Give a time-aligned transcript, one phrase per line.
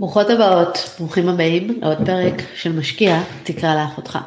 [0.00, 4.18] ברוכות הבאות, ברוכים הבאים לעוד פרק של משקיע, תקרא לאחותך.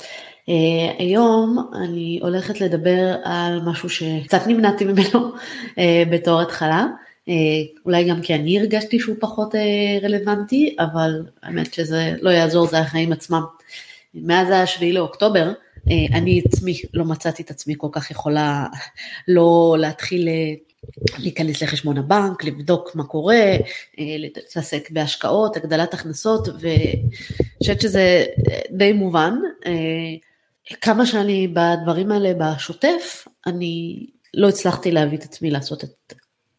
[0.00, 5.32] Uh, היום אני הולכת לדבר על משהו שקצת נמנעתי ממנו
[5.68, 5.78] uh,
[6.10, 6.86] בתור התחלה,
[7.28, 7.30] uh,
[7.86, 9.58] אולי גם כי אני הרגשתי שהוא פחות uh,
[10.04, 13.42] רלוונטי, אבל האמת שזה לא יעזור, זה החיים עצמם.
[14.14, 18.66] מאז השביעי לאוקטובר, uh, אני עצמי לא מצאתי את עצמי כל כך יכולה
[19.28, 20.28] לא להתחיל
[21.18, 23.34] להיכנס לחשבון הבנק, לבדוק מה קורה,
[23.98, 27.02] אה, להתעסק בהשקעות, הגדלת הכנסות, ואני
[27.58, 28.24] חושבת שזה
[28.70, 29.34] די מובן.
[29.66, 29.72] אה,
[30.80, 36.14] כמה שאני בדברים האלה בשוטף, אני לא הצלחתי להביא את עצמי לעשות את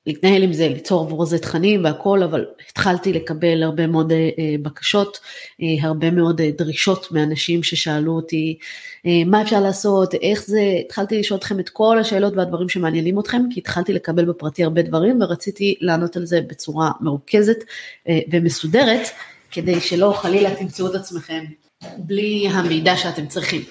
[0.07, 5.19] להתנהל עם זה, ליצור עבור זה תכנים והכל, אבל התחלתי לקבל הרבה מאוד אה, בקשות,
[5.61, 8.57] אה, הרבה מאוד אה, דרישות מאנשים ששאלו אותי
[9.25, 13.59] מה אפשר לעשות, איך זה, התחלתי לשאול אתכם את כל השאלות והדברים שמעניינים אתכם, כי
[13.59, 17.57] התחלתי לקבל בפרטי הרבה דברים ורציתי לענות על זה בצורה מרוכזת
[18.31, 19.07] ומסודרת,
[19.51, 21.45] כדי שלא חלילה תמצאו את עצמכם
[21.97, 23.61] בלי המידע שאתם צריכים.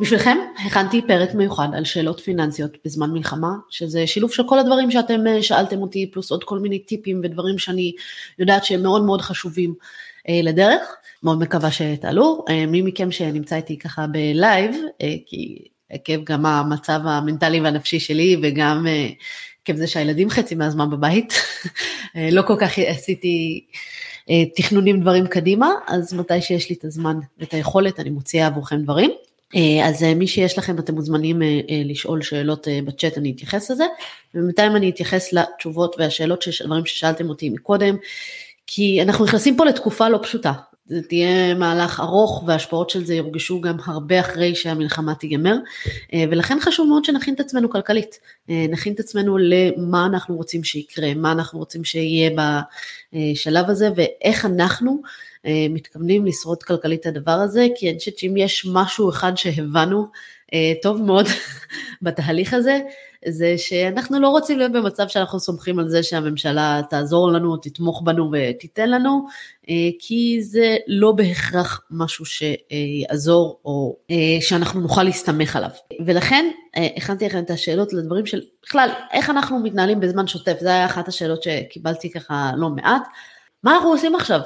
[0.00, 5.26] בשבילכם הכנתי פרק מיוחד על שאלות פיננסיות בזמן מלחמה, שזה שילוב של כל הדברים שאתם
[5.26, 7.92] אה, שאלתם אותי, פלוס עוד כל מיני טיפים ודברים שאני
[8.38, 9.74] יודעת שהם מאוד מאוד חשובים
[10.28, 12.44] אה, לדרך, מאוד מקווה שתעלו.
[12.48, 15.58] אה, מי מכם שנמצא איתי ככה בלייב, אה, כי
[15.90, 19.08] עקב גם המצב המנטלי והנפשי שלי וגם אה,
[19.62, 21.34] עקב זה שהילדים חצי מהזמן בבית,
[22.16, 23.64] אה, לא כל כך עשיתי
[24.56, 29.10] תכנונים דברים קדימה, אז מתי שיש לי את הזמן ואת היכולת אני מוציאה עבורכם דברים.
[29.54, 31.48] אה, אז אה, מי שיש לכם אתם מוזמנים אה,
[31.84, 33.84] לשאול שאלות בצ'אט, אני אתייחס לזה,
[34.34, 37.96] ובינתיים אני אתייחס לתשובות והשאלות, של דברים ששאלתם אותי מקודם,
[38.66, 40.52] כי אנחנו נכנסים פה לתקופה לא פשוטה,
[40.86, 45.56] זה תהיה מהלך ארוך וההשפעות של זה יורגשו גם הרבה אחרי שהמלחמה תיגמר.
[46.30, 51.32] ולכן חשוב מאוד שנכין את עצמנו כלכלית, נכין את עצמנו למה אנחנו רוצים שיקרה, מה
[51.32, 52.30] אנחנו רוצים שיהיה
[53.12, 55.02] בשלב הזה ואיך אנחנו
[55.70, 60.06] מתכוונים לשרוד כלכלית את הדבר הזה, כי אני חושבת שאם יש משהו אחד שהבנו
[60.54, 61.26] אה, טוב מאוד
[62.02, 62.80] בתהליך הזה,
[63.28, 68.30] זה שאנחנו לא רוצים להיות במצב שאנחנו סומכים על זה שהממשלה תעזור לנו, תתמוך בנו
[68.32, 69.26] ותיתן לנו,
[69.68, 73.96] אה, כי זה לא בהכרח משהו שיעזור או
[74.40, 75.70] שאנחנו נוכל להסתמך עליו.
[76.06, 76.50] ולכן
[76.96, 81.08] הכנתי לכם את השאלות לדברים של בכלל, איך אנחנו מתנהלים בזמן שוטף, זו הייתה אחת
[81.08, 83.02] השאלות שקיבלתי ככה לא מעט.
[83.64, 84.40] מה אנחנו עושים עכשיו?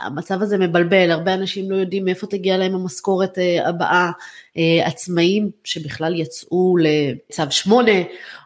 [0.00, 4.10] המצב הזה מבלבל, הרבה אנשים לא יודעים מאיפה תגיע להם המשכורת אה, הבאה,
[4.56, 7.92] אה, עצמאים שבכלל יצאו לצו 8,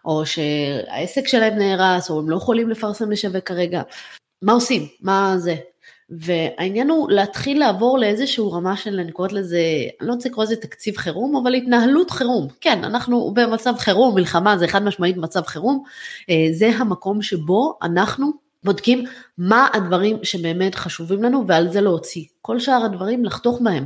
[0.05, 3.83] או שהעסק שלהם נהרס, או הם לא יכולים לפרסם לשווק כרגע.
[4.43, 4.87] מה עושים?
[5.01, 5.55] מה זה?
[6.11, 9.63] והעניין הוא להתחיל לעבור לאיזשהו רמה של, אני קוראת לזה,
[10.01, 12.49] אני לא רוצה לקרוא לזה תקציב חירום, אבל התנהלות חירום.
[12.61, 15.85] כן, אנחנו במצב חירום, מלחמה זה חד משמעית מצב חירום,
[16.31, 19.05] אה, זה המקום שבו אנחנו בודקים
[19.39, 22.25] מה הדברים שבאמת חשובים לנו ועל זה להוציא.
[22.43, 23.85] כל שאר הדברים לחתוך בהם.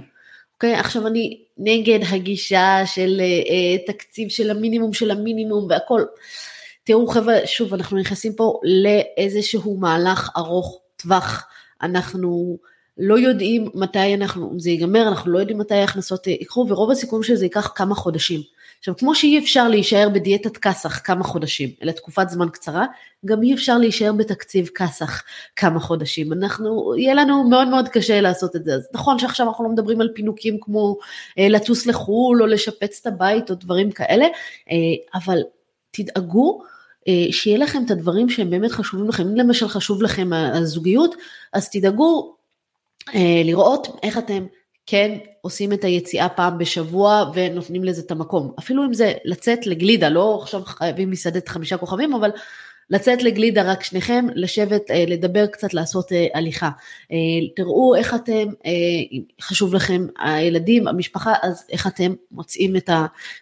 [0.55, 0.75] אוקיי?
[0.75, 6.03] עכשיו אני נגד הגישה של אה, תקציב של המינימום של המינימום והכל.
[6.85, 11.47] תראו חבר'ה, שוב, אנחנו נכנסים פה לאיזשהו מהלך ארוך טווח.
[11.83, 12.59] אנחנו
[12.99, 17.45] לא יודעים מתי אנחנו, זה ייגמר, אנחנו לא יודעים מתי ההכנסות יקרו, ורוב הסיכויים שזה
[17.45, 18.41] ייקח כמה חודשים.
[18.83, 22.87] עכשיו, כמו שאי אפשר להישאר בדיאטת כסח כמה חודשים, אלא תקופת זמן קצרה,
[23.25, 25.23] גם אי אפשר להישאר בתקציב כסח
[25.57, 26.33] כמה חודשים.
[26.33, 28.75] אנחנו, יהיה לנו מאוד מאוד קשה לעשות את זה.
[28.75, 30.97] אז נכון שעכשיו אנחנו לא מדברים על פינוקים כמו
[31.39, 34.25] אה, לטוס לחו"ל או לשפץ את הבית או דברים כאלה,
[34.71, 34.77] אה,
[35.15, 35.39] אבל
[35.91, 36.63] תדאגו
[37.09, 39.23] אה, שיהיה לכם את הדברים שהם באמת חשובים לכם.
[39.23, 41.15] אם למשל חשוב לכם הזוגיות,
[41.53, 42.35] אז תדאגו
[43.15, 44.47] אה, לראות איך אתם
[44.87, 48.53] כן עושים את היציאה פעם בשבוע ונותנים לזה את המקום.
[48.59, 52.31] אפילו אם זה לצאת לגלידה, לא עכשיו חייבים מסעדת חמישה כוכבים, אבל
[52.93, 56.71] לצאת לגלידה רק שניכם, לשבת, אה, לדבר קצת, לעשות אה, הליכה.
[57.13, 57.17] אה,
[57.57, 58.49] תראו איך אתם,
[59.41, 62.91] חשוב לכם הילדים, המשפחה, אז איך אתם מוצאים את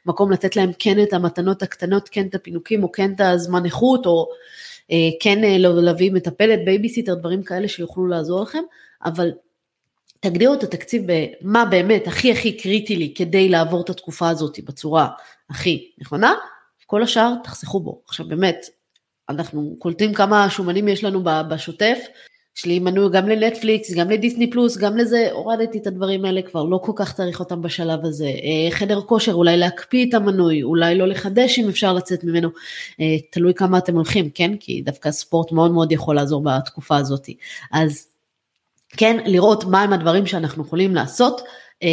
[0.06, 4.06] המקום לתת להם כן את המתנות הקטנות, כן את הפינוקים, או כן את הזמן איכות,
[4.06, 4.28] או
[5.20, 8.62] כן להביא מטפלת, בייביסיטר, דברים כאלה שיוכלו לעזור לכם,
[9.04, 9.30] אבל
[10.20, 15.08] תגדירו את התקציב במה באמת הכי הכי קריטי לי כדי לעבור את התקופה הזאת בצורה
[15.50, 16.34] הכי נכונה,
[16.86, 18.02] כל השאר תחסכו בו.
[18.08, 18.66] עכשיו באמת,
[19.28, 21.98] אנחנו קולטים כמה שומנים יש לנו בשוטף,
[22.56, 26.64] יש לי מנוי גם לנטפליקס, גם לדיסני פלוס, גם לזה, הורדתי את הדברים האלה כבר,
[26.64, 28.26] לא כל כך צריך אותם בשלב הזה.
[28.26, 32.48] אה, חדר כושר, אולי להקפיא את המנוי, אולי לא לחדש אם אפשר לצאת ממנו,
[33.00, 34.56] אה, תלוי כמה אתם הולכים, כן?
[34.56, 37.28] כי דווקא ספורט מאוד מאוד יכול לעזור בתקופה הזאת.
[37.72, 38.09] אז
[38.96, 41.40] כן, לראות מהם הדברים שאנחנו יכולים לעשות,
[41.82, 41.88] אה,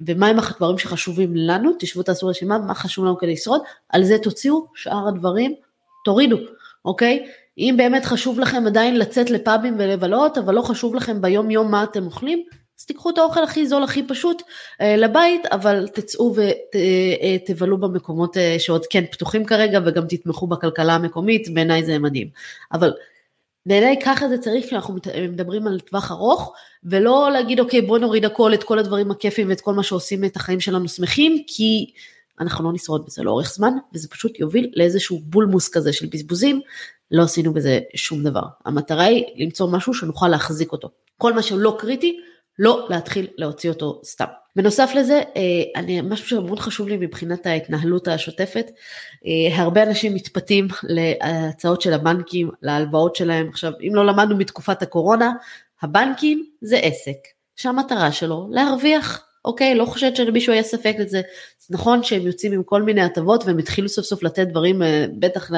[0.00, 4.66] ומהם הדברים שחשובים לנו, תשבו תעשו רשימה, מה חשוב לנו כדי לשרוד, על זה תוציאו,
[4.74, 5.54] שאר הדברים
[6.04, 6.36] תורידו,
[6.84, 7.26] אוקיי?
[7.58, 11.84] אם באמת חשוב לכם עדיין לצאת לפאבים ולבלות, אבל לא חשוב לכם ביום יום מה
[11.84, 12.42] אתם אוכלים,
[12.80, 14.42] אז תיקחו את האוכל הכי זול, הכי פשוט
[14.80, 21.54] אה, לבית, אבל תצאו ותבלו אה, במקומות שעוד כן פתוחים כרגע וגם תתמכו בכלכלה המקומית,
[21.54, 22.28] בעיניי זה מדהים.
[22.72, 22.92] אבל
[23.66, 24.94] בעיניי ככה זה צריך כשאנחנו
[25.28, 26.52] מדברים על טווח ארוך,
[26.84, 30.36] ולא להגיד אוקיי בוא נוריד הכל, את כל הדברים הכיפים ואת כל מה שעושים את
[30.36, 31.92] החיים שלנו שמחים, כי
[32.40, 36.60] אנחנו לא נשרוד בזה לאורך זמן, וזה פשוט יוביל לאיזשהו בולמוס כזה של בזבוזים,
[37.10, 38.42] לא עשינו בזה שום דבר.
[38.64, 40.90] המטרה היא למצוא משהו שנוכל להחזיק אותו.
[41.18, 42.20] כל מה שלא קריטי,
[42.58, 44.24] לא להתחיל להוציא אותו סתם.
[44.56, 48.70] בנוסף לזה, אה, אני, משהו שמאוד חשוב לי מבחינת ההתנהלות השוטפת,
[49.26, 53.48] אה, הרבה אנשים מתפתים להצעות של הבנקים, להלוואות שלהם.
[53.48, 55.32] עכשיו, אם לא למדנו מתקופת הקורונה,
[55.82, 57.16] הבנקים זה עסק
[57.56, 59.24] שהמטרה שלו להרוויח.
[59.44, 61.20] אוקיי, לא חושבת שלמישהו היה ספק לזה.
[61.58, 65.06] זה נכון שהם יוצאים עם כל מיני הטבות והם התחילו סוף סוף לתת דברים, אה,
[65.18, 65.50] בטח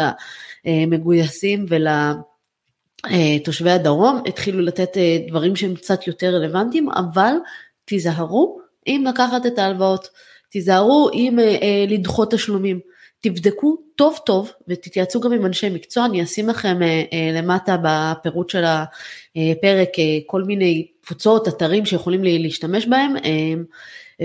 [0.65, 1.87] למגויסים ול...
[3.07, 7.33] אה, תושבי הדרום התחילו לתת אה, דברים שהם קצת יותר רלוונטיים, אבל
[7.85, 10.09] תיזהרו אם לקחת את ההלוואות,
[10.51, 12.81] תיזהרו אם אה, לדחות תשלומים,
[13.21, 16.79] תבדקו טוב טוב ותתייעצו גם עם אנשי מקצוע, אני אשים לכם
[17.35, 19.89] למטה בפירוט של הפרק
[20.27, 23.15] כל מיני קבוצות, אתרים שיכולים להשתמש בהם.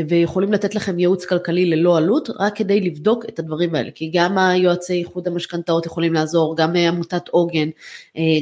[0.08, 4.38] ויכולים לתת לכם ייעוץ כלכלי ללא עלות, רק כדי לבדוק את הדברים האלה, כי גם
[4.38, 7.70] היועצי איחוד המשכנתאות יכולים לעזור, גם עמותת עוגן,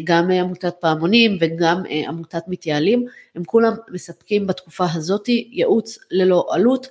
[0.03, 3.05] גם עמותת פעמונים וגם עמותת מתייעלים,
[3.35, 6.87] הם כולם מספקים בתקופה הזאת ייעוץ ללא עלות,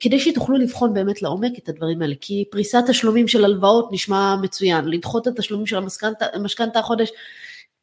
[0.00, 4.84] כדי שתוכלו לבחון באמת לעומק את הדברים האלה, כי פריסת תשלומים של הלוואות נשמע מצוין,
[4.84, 5.76] לדחות את התשלומים של
[6.34, 7.10] המשכנתה החודש,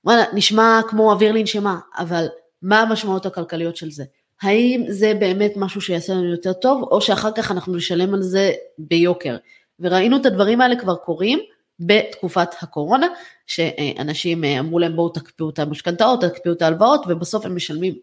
[0.06, 2.26] וואלה, נשמע כמו אוויר לנשימה, אבל
[2.62, 4.04] מה המשמעות הכלכליות של זה?
[4.42, 8.52] האם זה באמת משהו שיעשה לנו יותר טוב, או שאחר כך אנחנו נשלם על זה
[8.78, 9.38] ביוקר.
[9.80, 11.40] וראינו את הדברים האלה כבר קורים
[11.80, 13.08] בתקופת הקורונה,
[13.48, 17.94] שאנשים אמרו להם בואו תקפיאו את המשכנתאות, תקפיאו את ההלוואות, ובסוף הם משלמים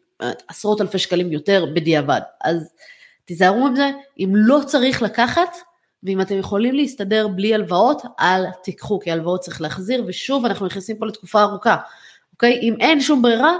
[0.48, 2.20] עשרות אלפי שקלים יותר בדיעבד.
[2.44, 2.72] אז
[3.24, 5.56] תיזהרו עם זה, אם לא צריך לקחת,
[6.02, 10.96] ואם אתם יכולים להסתדר בלי הלוואות, אל תיקחו, כי הלוואות צריך להחזיר, ושוב אנחנו נכנסים
[10.96, 11.76] פה לתקופה ארוכה,
[12.32, 12.58] אוקיי?
[12.62, 13.56] אם אין שום ברירה,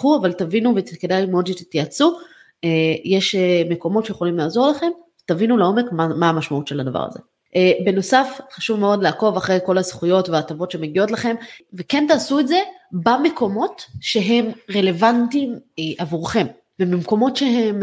[0.00, 2.18] תיקחו, אבל תבינו וכדאי מאוד שתתייעצו,
[2.64, 2.68] אה,
[3.04, 4.90] יש אה, מקומות שיכולים לעזור לכם,
[5.26, 7.18] תבינו לעומק מה, מה המשמעות של הדבר הזה.
[7.56, 11.36] אה, בנוסף, חשוב מאוד לעקוב אחרי כל הזכויות וההטבות שמגיעות לכם,
[11.74, 12.58] וכן תעשו את זה
[12.92, 15.58] במקומות שהם רלוונטיים
[15.98, 16.46] עבורכם,
[16.80, 17.82] ובמקומות שהם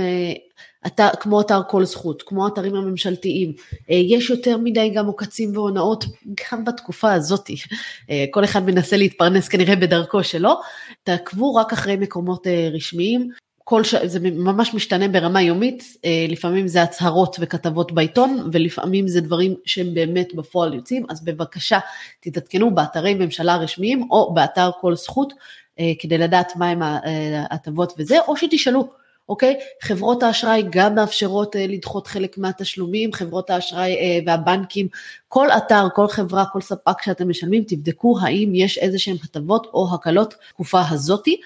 [0.86, 3.54] אתר, כמו אתר כל זכות, כמו אתרים הממשלתיים,
[3.90, 6.06] יש יותר מדי גם עוקצים והונאות
[6.52, 7.50] גם בתקופה הזאת,
[8.32, 10.54] כל אחד מנסה להתפרנס כנראה בדרכו שלו,
[11.04, 13.30] תעקבו רק אחרי מקומות רשמיים,
[13.64, 13.96] כל ש...
[13.96, 15.84] זה ממש משתנה ברמה יומית,
[16.30, 21.80] לפעמים זה הצהרות וכתבות בעיתון, ולפעמים זה דברים שהם באמת בפועל יוצאים, אז בבקשה
[22.20, 25.34] תתעדכנו באתרי ממשלה רשמיים או באתר כל זכות,
[26.00, 28.88] כדי לדעת מהם ההטבות וזה, או שתשאלו
[29.30, 29.60] אוקיי?
[29.82, 34.88] חברות האשראי גם מאפשרות uh, לדחות חלק מהתשלומים, חברות האשראי uh, והבנקים,
[35.28, 39.88] כל אתר, כל חברה, כל ספק שאתם משלמים, תבדקו האם יש איזה שהן הטבות או
[39.94, 41.42] הקלות תקופה הזאתי.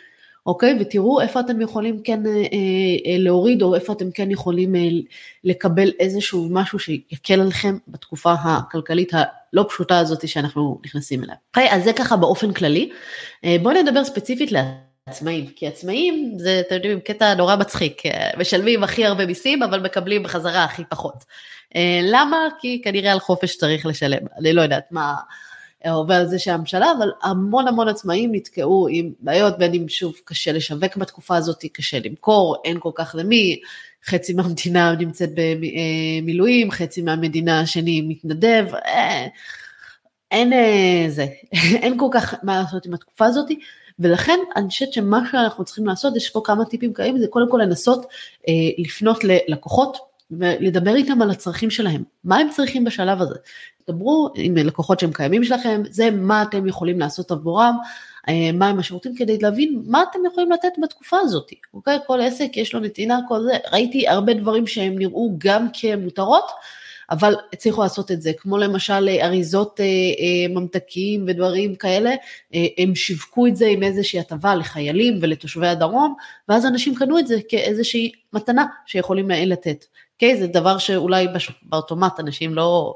[0.46, 0.78] אוקיי?
[0.80, 4.82] ותראו איפה אתם יכולים כן אה, אה, להוריד, או איפה אתם כן יכולים אה,
[5.44, 11.36] לקבל איזשהו משהו שיקל עליכם בתקופה הכלכלית הלא פשוטה הזאת שאנחנו נכנסים אליה.
[11.50, 12.90] אוקיי, אז זה ככה באופן כללי.
[13.46, 14.52] אה, בואו נדבר ספציפית
[15.12, 19.80] עצמאים, כי עצמאים זה, אתם יודעים, קטע נורא מצחיק, אה, משלמים הכי הרבה מיסים אבל
[19.80, 21.26] מקבלים בחזרה הכי פחות.
[21.76, 22.38] אה, למה?
[22.60, 25.16] כי כנראה על חופש צריך לשלם, אני לא יודעת מה
[25.90, 30.52] עובר על זה שהממשלה, אבל המון המון עצמאים נתקעו עם בעיות, בין אם שוב קשה
[30.52, 33.60] לשווק בתקופה הזאת, קשה למכור, אין כל כך למי,
[34.06, 39.28] חצי מהמדינה נמצאת במילואים, חצי מהמדינה השני מתנדב, אה,
[40.32, 40.54] אין
[41.10, 41.26] זה,
[41.84, 43.50] אין כל כך מה לעשות עם התקופה הזאת.
[44.00, 47.60] ולכן אני חושבת שמה שאנחנו צריכים לעשות, יש פה כמה טיפים קיימים, זה קודם כל
[47.64, 48.06] לנסות
[48.48, 49.98] אה, לפנות ללקוחות
[50.32, 53.36] ולדבר איתם על הצרכים שלהם, מה הם צריכים בשלב הזה.
[53.90, 57.78] דברו עם לקוחות שהם קיימים שלכם, זה מה אתם יכולים לעשות עבורם,
[58.30, 61.98] אה, מה הם השירותים כדי להבין מה אתם יכולים לתת בתקופה הזאת, אוקיי?
[62.08, 66.52] כל עסק יש לו נתינה, כל זה, ראיתי הרבה דברים שהם נראו גם כמותרות,
[67.12, 72.12] אבל הצליחו לעשות את זה, כמו למשל אה, אריזות אה, אה, ממתקים ודברים כאלה,
[72.78, 76.16] הם שיווקו את זה עם איזושהי הטבה לחיילים ולתושבי הדרום,
[76.50, 79.86] ואז אנשים קנו את זה כאיזושהי מתנה שיכולים לתת.
[80.14, 80.38] אוקיי?
[80.38, 81.28] זה דבר שאולי
[81.64, 82.96] באוטומט אנשים לא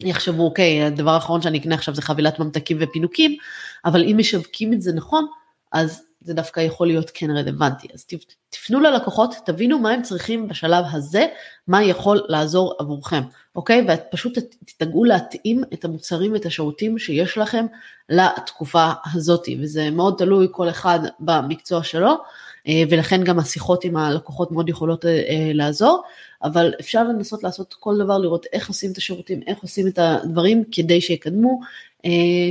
[0.00, 3.36] יחשבו, אוקיי, הדבר האחרון שאני אקנה עכשיו זה חבילת ממתקים ופינוקים,
[3.84, 5.26] אבל אם משווקים את זה נכון,
[5.72, 7.88] אז זה דווקא יכול להיות כן רלוונטי.
[7.94, 8.06] אז
[8.50, 11.26] תפנו ללקוחות, תבינו מה הם צריכים בשלב הזה,
[11.68, 13.22] מה יכול לעזור עבורכם,
[13.56, 13.86] אוקיי?
[13.88, 17.66] ופשוט תדאגו להתאים את המוצרים ואת השירותים שיש לכם
[18.08, 22.14] לתקופה הזאת, וזה מאוד תלוי כל אחד במקצוע שלו.
[22.68, 26.02] אה, ולכן גם השיחות עם הלקוחות מאוד יכולות אה, אה, לעזור,
[26.42, 30.64] אבל אפשר לנסות לעשות כל דבר, לראות איך עושים את השירותים, איך עושים את הדברים
[30.72, 31.60] כדי שיקדמו,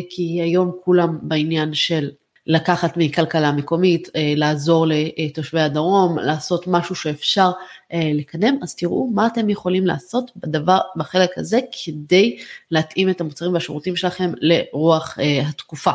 [0.09, 2.11] כי היום כולם בעניין של
[2.47, 7.51] לקחת מכלכלה מקומית, לעזור לתושבי הדרום, לעשות משהו שאפשר
[7.93, 12.37] לקדם, אז תראו מה אתם יכולים לעשות בדבר, בחלק הזה, כדי
[12.71, 15.91] להתאים את המוצרים והשירותים שלכם לרוח התקופה,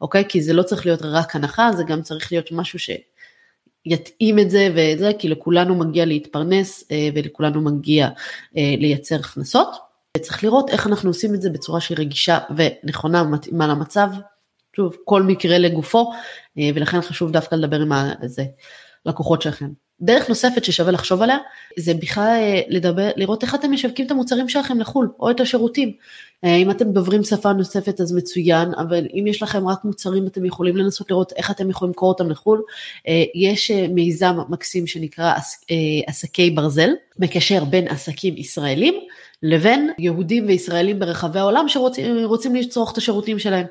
[0.00, 0.24] אוקיי?
[0.28, 2.90] כי זה לא צריך להיות רק הנחה, זה גם צריך להיות משהו ש...
[3.86, 8.08] יתאים את זה וזה, כי לכולנו מגיע להתפרנס אה, ולכולנו מגיע
[8.56, 9.68] אה, לייצר הכנסות.
[10.16, 14.08] וצריך לראות איך אנחנו עושים את זה בצורה שהיא רגישה ונכונה ומתאימה למצב.
[14.76, 16.12] שוב, כל מקרה לגופו,
[16.58, 17.92] אה, ולכן חשוב דווקא לדבר עם
[19.06, 19.68] הלקוחות שלכם.
[20.00, 21.38] דרך נוספת ששווה לחשוב עליה,
[21.78, 25.92] זה בכלל לדבר, לראות איך אתם משווקים את המוצרים שלכם לחו"ל, או את השירותים.
[26.44, 30.44] אה, אם אתם דוברים שפה נוספת אז מצוין, אבל אם יש לכם רק מוצרים אתם
[30.44, 32.62] יכולים לנסות לראות איך אתם יכולים למכור אותם לחו"ל.
[33.08, 35.34] אה, יש אה, מיזם מקסים שנקרא
[36.06, 38.94] עסקי ברזל, מקשר בין עסקים ישראלים
[39.42, 43.66] לבין יהודים וישראלים ברחבי העולם שרוצים לצרוך את השירותים שלהם.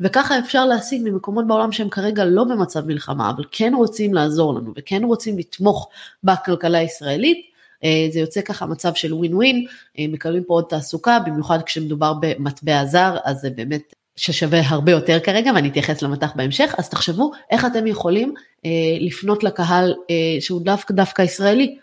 [0.00, 4.72] וככה אפשר להשיג ממקומות בעולם שהם כרגע לא במצב מלחמה, אבל כן רוצים לעזור לנו
[4.76, 5.88] וכן רוצים לתמוך
[6.24, 7.53] בכלכלה הישראלית.
[7.84, 9.66] אה, זה יוצא ככה מצב של ווין ווין,
[9.98, 15.18] אה, מקבלים פה עוד תעסוקה, במיוחד כשמדובר במטבע זר, אז זה באמת ששווה הרבה יותר
[15.20, 19.94] כרגע, ואני אתייחס למטח בהמשך, אז תחשבו איך אתם יכולים אה, לפנות לקהל
[20.40, 21.76] שהוא דווקא דווקא ישראלי,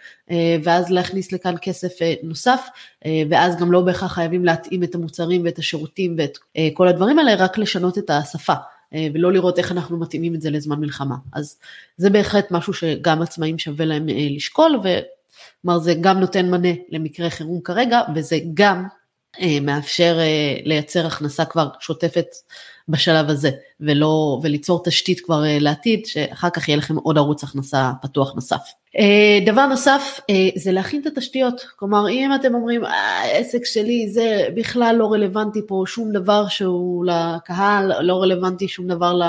[0.63, 1.93] ואז להכניס לכאן כסף
[2.23, 2.67] נוסף,
[3.29, 6.37] ואז גם לא בהכרח חייבים להתאים את המוצרים ואת השירותים ואת
[6.73, 8.53] כל הדברים האלה, רק לשנות את השפה.
[9.13, 11.15] ולא לראות איך אנחנו מתאימים את זה לזמן מלחמה.
[11.33, 11.57] אז
[11.97, 14.79] זה בהחלט משהו שגם עצמאים שווה להם לשקול,
[15.61, 18.85] כלומר זה גם נותן מענה למקרה חירום כרגע, וזה גם
[19.41, 22.27] אה, מאפשר אה, לייצר הכנסה כבר שוטפת
[22.89, 23.49] בשלב הזה,
[23.79, 28.71] ולא, וליצור תשתית כבר אה, לעתיד, שאחר כך יהיה לכם עוד ערוץ הכנסה פתוח נוסף.
[28.97, 34.47] אה, דבר נוסף אה, זה להכין את התשתיות, כלומר אם אתם אומרים העסק שלי זה
[34.55, 39.19] בכלל לא רלוונטי פה שום דבר שהוא לקהל, לא רלוונטי שום דבר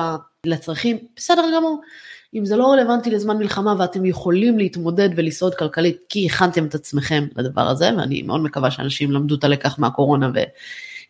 [0.47, 1.81] לצרכים, בסדר גמור.
[2.35, 7.25] אם זה לא רלוונטי לזמן מלחמה ואתם יכולים להתמודד ולשרוד כלכלית כי הכנתם את עצמכם
[7.37, 10.31] לדבר הזה, ואני מאוד מקווה שאנשים למדו את הלקח מהקורונה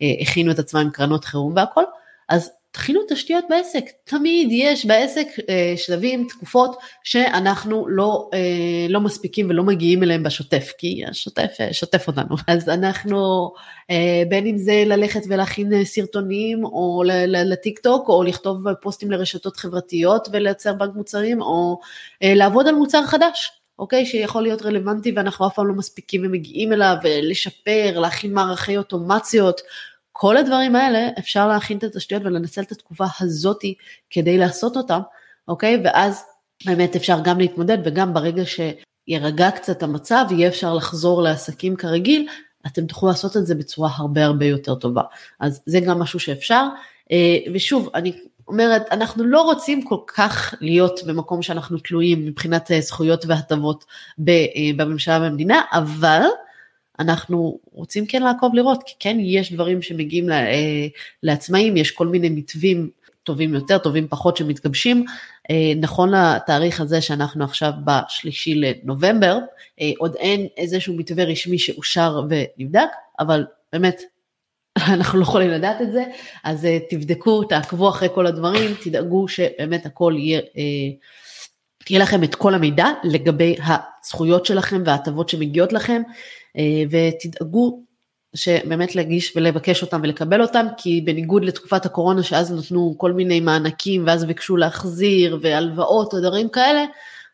[0.00, 1.84] והכינו את עצמם עם קרנות חירום והכל,
[2.28, 9.50] אז תכינו תשתיות בעסק, תמיד יש בעסק אה, שלבים, תקופות שאנחנו לא, אה, לא מספיקים
[9.50, 12.36] ולא מגיעים אליהם בשוטף, כי השוטף אה, שוטף אותנו.
[12.48, 13.52] אז אנחנו,
[14.28, 20.74] בין אם זה ללכת ולהכין סרטונים או לטיק טוק, או לכתוב פוסטים לרשתות חברתיות ולייצר
[20.74, 21.80] בנק מוצרים, או
[22.22, 23.50] לעבוד על מוצר חדש.
[23.78, 24.06] אוקיי?
[24.06, 29.60] שיכול להיות רלוונטי ואנחנו אף פעם לא מספיקים ומגיעים אליו, לשפר, להכין מערכי אוטומציות,
[30.12, 33.74] כל הדברים האלה אפשר להכין את התשתיות ולנצל את התקופה הזאתי
[34.10, 35.00] כדי לעשות אותם,
[35.48, 35.80] אוקיי?
[35.84, 36.24] ואז
[36.64, 42.28] באמת אפשר גם להתמודד וגם ברגע שירגע קצת המצב, יהיה אפשר לחזור לעסקים כרגיל,
[42.66, 45.02] אתם תוכלו לעשות את זה בצורה הרבה הרבה יותר טובה.
[45.40, 46.66] אז זה גם משהו שאפשר.
[47.12, 48.12] אה, ושוב, אני
[48.48, 53.84] אומרת, אנחנו לא רוצים כל כך להיות במקום שאנחנו תלויים מבחינת אה, זכויות והטבות
[54.28, 54.34] אה,
[54.76, 56.22] בממשלה ובמדינה, אבל
[56.98, 60.86] אנחנו רוצים כן לעקוב לראות, כי כן יש דברים שמגיעים אה,
[61.22, 62.90] לעצמאים, יש כל מיני מתווים
[63.22, 65.04] טובים יותר, טובים פחות שמתגבשים.
[65.50, 69.38] אה, נכון לתאריך הזה שאנחנו עכשיו בשלישי לנובמבר,
[69.80, 72.88] אה, עוד אין איזשהו מתווה רשמי שאושר ונבדק,
[73.20, 74.02] אבל באמת
[74.94, 76.04] אנחנו לא יכולים לדעת את זה,
[76.44, 80.40] אז תבדקו, תעקבו אחרי כל הדברים, תדאגו שבאמת הכל יהיה,
[81.90, 86.02] יהיה לכם את כל המידע לגבי הזכויות שלכם וההטבות שמגיעות לכם.
[86.58, 87.82] אה, ותדאגו
[88.34, 94.06] שבאמת להגיש ולבקש אותם ולקבל אותם, כי בניגוד לתקופת הקורונה שאז נתנו כל מיני מענקים
[94.06, 96.84] ואז ביקשו להחזיר והלוואות או דברים כאלה,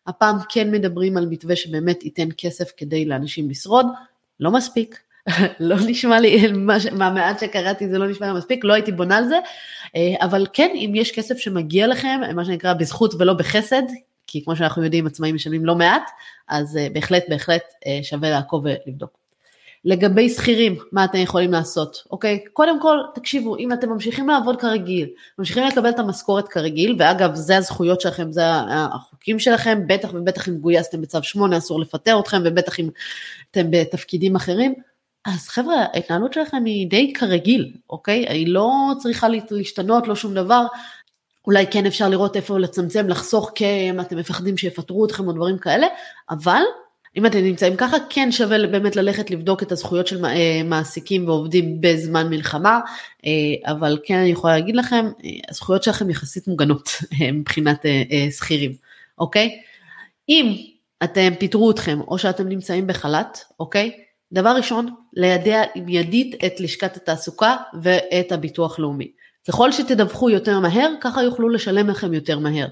[0.07, 3.87] הפעם כן מדברים על מתווה שבאמת ייתן כסף כדי לאנשים לשרוד,
[4.41, 4.99] לא מספיק,
[5.61, 6.53] לא נשמע לי,
[6.93, 9.39] מהמעט שקראתי זה לא נשמע לי מספיק, לא הייתי בונה על זה,
[9.97, 13.83] אה, אבל כן, אם יש כסף שמגיע לכם, מה שנקרא בזכות ולא בחסד,
[14.29, 16.11] כי כמו שאנחנו יודעים עצמאים משלמים לא מעט,
[16.49, 19.19] אז uh, בהחלט בהחלט uh, שווה לעקוב ולבדוק.
[19.85, 22.45] לגבי שכירים, מה אתם יכולים לעשות, אוקיי?
[22.53, 25.09] קודם כל, תקשיבו, אם אתם ממשיכים לעבוד כרגיל,
[25.39, 30.57] ממשיכים לקבל את המשכורת כרגיל, ואגב, זה הזכויות שלכם, זה החוקים שלכם, בטח ובטח אם
[30.57, 32.89] גויסתם בצו 8, אסור לפטר אתכם, ובטח אם
[33.51, 34.75] אתם בתפקידים אחרים,
[35.25, 38.29] אז חבר'ה, ההתנהלות שלכם היא די כרגיל, אוקיי?
[38.29, 40.67] היא לא צריכה להשתנות, לא שום דבר.
[41.49, 45.87] אולי כן אפשר לראות איפה לצמצם, לחסוך כי אתם מפחדים שיפטרו אתכם או דברים כאלה,
[46.31, 46.63] אבל
[47.17, 51.81] אם אתם נמצאים ככה, כן שווה באמת ללכת לבדוק את הזכויות של אה, מעסיקים ועובדים
[51.81, 52.81] בזמן מלחמה,
[53.27, 56.91] אה, אבל כן אני יכולה להגיד לכם, אה, הזכויות שלכם יחסית מוגנות
[57.33, 57.85] מבחינת
[58.31, 58.73] שכירים,
[59.19, 59.61] אוקיי?
[60.29, 60.57] אם
[61.05, 63.93] אתם פיטרו אתכם או שאתם נמצאים בחל"ת, אוקיי?
[64.33, 69.18] דבר ראשון, לידע מיידית את לשכת התעסוקה ואת הביטוח לאומי.
[69.49, 72.67] ככל שתדווחו יותר מהר, ככה יוכלו לשלם לכם יותר מהר.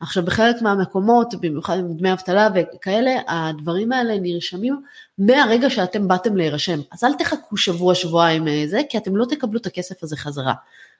[0.00, 4.80] עכשיו בחלק מהמקומות, במיוחד עם דמי אבטלה וכאלה, הדברים האלה נרשמים
[5.18, 6.80] מהרגע שאתם באתם להירשם.
[6.92, 10.54] אז אל תחכו שבוע, שבועיים אה, זה, כי אתם לא תקבלו את הכסף הזה חזרה.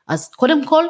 [0.09, 0.85] אז קודם כל,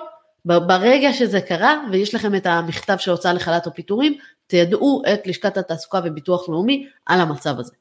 [0.44, 5.56] ברגע שזה קרה ויש לכם את המכתב של הוצאה לחל"ת או פיטורים, תיידעו את לשכת
[5.56, 7.72] התעסוקה וביטוח לאומי על המצב הזה.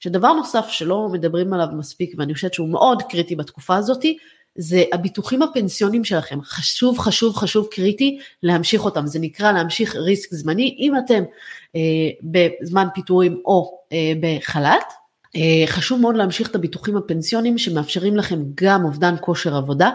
[0.00, 4.18] שדבר נוסף שלא מדברים עליו מספיק ואני חושבת שהוא מאוד קריטי בתקופה הזאתי,
[4.56, 6.38] זה הביטוחים הפנסיונים שלכם.
[6.42, 9.06] חשוב, חשוב, חשוב, קריטי להמשיך אותם.
[9.06, 10.76] זה נקרא להמשיך ריסק זמני.
[10.78, 11.22] אם אתם
[11.76, 11.80] אה,
[12.22, 14.92] בזמן פיטורים או אה, בחל"ת,
[15.36, 19.90] אה, חשוב מאוד להמשיך את הביטוחים הפנסיונים שמאפשרים לכם גם אובדן כושר עבודה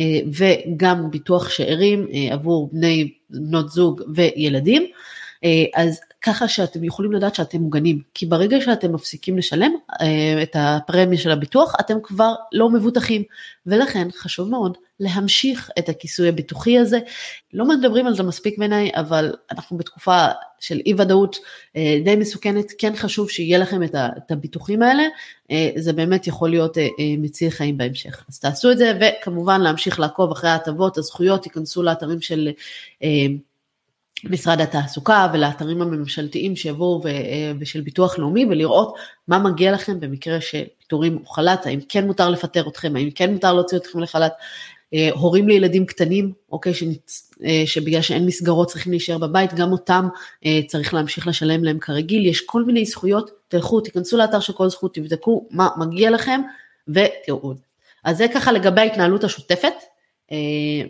[0.00, 4.86] אה, וגם ביטוח שאירים אה, עבור בני, בנות זוג וילדים.
[5.44, 10.56] אה, אז ככה שאתם יכולים לדעת שאתם מוגנים, כי ברגע שאתם מפסיקים לשלם אה, את
[10.58, 13.22] הפרמיה של הביטוח, אתם כבר לא מבוטחים,
[13.66, 16.98] ולכן חשוב מאוד להמשיך את הכיסוי הביטוחי הזה.
[17.52, 20.26] לא מדברים על זה מספיק בעיניי, אבל אנחנו בתקופה
[20.60, 21.36] של אי ודאות
[21.76, 25.02] אה, די מסוכנת, כן חשוב שיהיה לכם את הביטוחים האלה,
[25.76, 26.76] זה באמת יכול להיות
[27.18, 28.24] מציל חיים בהמשך.
[28.28, 32.50] אז תעשו את זה, וכמובן להמשיך לעקוב אחרי ההטבות, הזכויות, תיכנסו לאתרים של...
[34.30, 38.94] משרד התעסוקה ולאתרים הממשלתיים שיבואו אה, ושל ביטוח לאומי ולראות
[39.28, 43.32] מה מגיע לכם במקרה של פיטורים או חל"ת, האם כן מותר לפטר אתכם, האם כן
[43.32, 44.32] מותר להוציא אתכם לחל"ת,
[44.94, 46.72] אה, הורים לילדים קטנים, אוקיי,
[47.44, 50.08] אה, שבגלל שאין מסגרות צריכים להישאר בבית, גם אותם
[50.66, 54.94] צריך להמשיך לשלם להם כרגיל, יש כל מיני זכויות, תלכו, תיכנסו לאתר של כל זכות,
[54.94, 56.40] תבדקו מה מגיע לכם
[56.88, 57.54] ותראו.
[58.04, 59.74] אז זה ככה לגבי ההתנהלות השוטפת,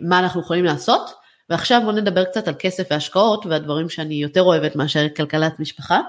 [0.01, 1.26] מה אנחנו יכולים לעשות.
[1.49, 6.01] ועכשיו בואו נדבר קצת על כסף והשקעות והדברים שאני יותר אוהבת מאשר כלכלת משפחה,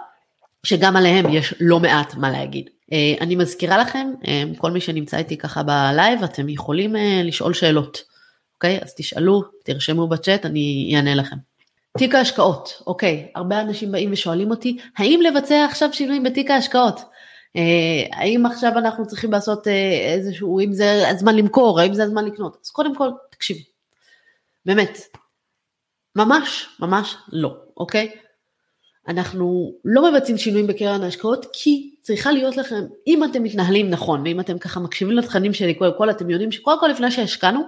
[0.66, 2.70] שגם עליהם יש לא מעט מה להגיד.
[2.92, 7.54] אה, אני מזכירה לכם, אה, כל מי שנמצא איתי ככה בלייב, אתם יכולים אה, לשאול
[7.54, 8.02] שאלות,
[8.54, 8.78] אוקיי?
[8.82, 11.36] אז תשאלו, תרשמו בצ'אט, אני אענה לכם.
[11.98, 17.00] תיק ההשקעות, אוקיי, הרבה אנשים באים ושואלים אותי, האם לבצע עכשיו שינויים בתיק ההשקעות?
[18.12, 19.68] האם עכשיו אנחנו צריכים לעשות
[20.14, 22.56] איזשהו, אם זה הזמן למכור, האם זה הזמן לקנות?
[22.64, 23.60] אז קודם כל, תקשיבו,
[24.66, 24.98] באמת,
[26.18, 28.10] ממש ממש לא, אוקיי?
[29.08, 34.40] אנחנו לא מבצעים שינויים בקרן ההשקעות כי צריכה להיות לכם, אם אתם מתנהלים נכון ואם
[34.40, 37.62] אתם ככה מקשיבים לתכנים שלי קודם כל אתם יודעים שקודם כל לפני שהשקענו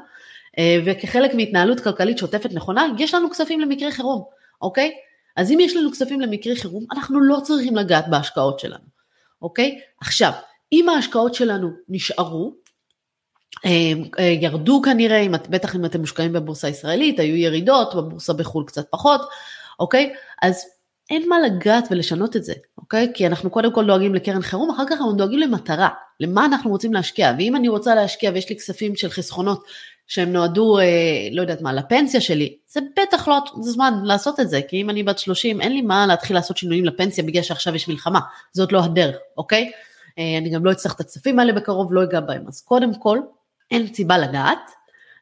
[0.59, 4.25] אה, וכחלק מהתנהלות כלכלית שוטפת נכונה יש לנו כספים למקרה חירום,
[4.63, 4.91] אוקיי?
[5.37, 8.85] אז אם יש לנו כספים למקרה חירום אנחנו לא צריכים לגעת בהשקעות שלנו,
[9.43, 9.81] אוקיי?
[10.01, 10.33] עכשיו,
[10.73, 12.55] אם ההשקעות שלנו נשארו
[14.41, 19.21] ירדו כנראה, בטח אם אתם מושקעים בבורסה הישראלית, היו ירידות, בבורסה בחו"ל קצת פחות,
[19.81, 20.13] אוקיי?
[20.43, 20.65] אז
[21.11, 23.11] אין מה לגעת ולשנות את זה, אוקיי?
[23.15, 25.89] כי אנחנו קודם כל דואגים לקרן חירום, אחר כך אנחנו דואגים למטרה,
[26.21, 29.65] למה אנחנו רוצים להשקיע, ואם אני רוצה להשקיע ויש לי כספים של חסכונות
[30.07, 30.85] שהם נועדו, אה,
[31.33, 35.03] לא יודעת מה, לפנסיה שלי, זה בטח לא זמן לעשות את זה, כי אם אני
[35.03, 38.21] בת 30, אין לי מה להתחיל לעשות שינויים לפנסיה בגלל שעכשיו יש מלחמה,
[38.53, 39.71] זאת לא הדרך, אוקיי?
[40.19, 42.45] אה, אני גם לא אצטרך את הכספים האלה בקרוב, לא אגע בהם.
[42.49, 43.19] אז קודם כל,
[43.71, 44.71] אין סיבה לדעת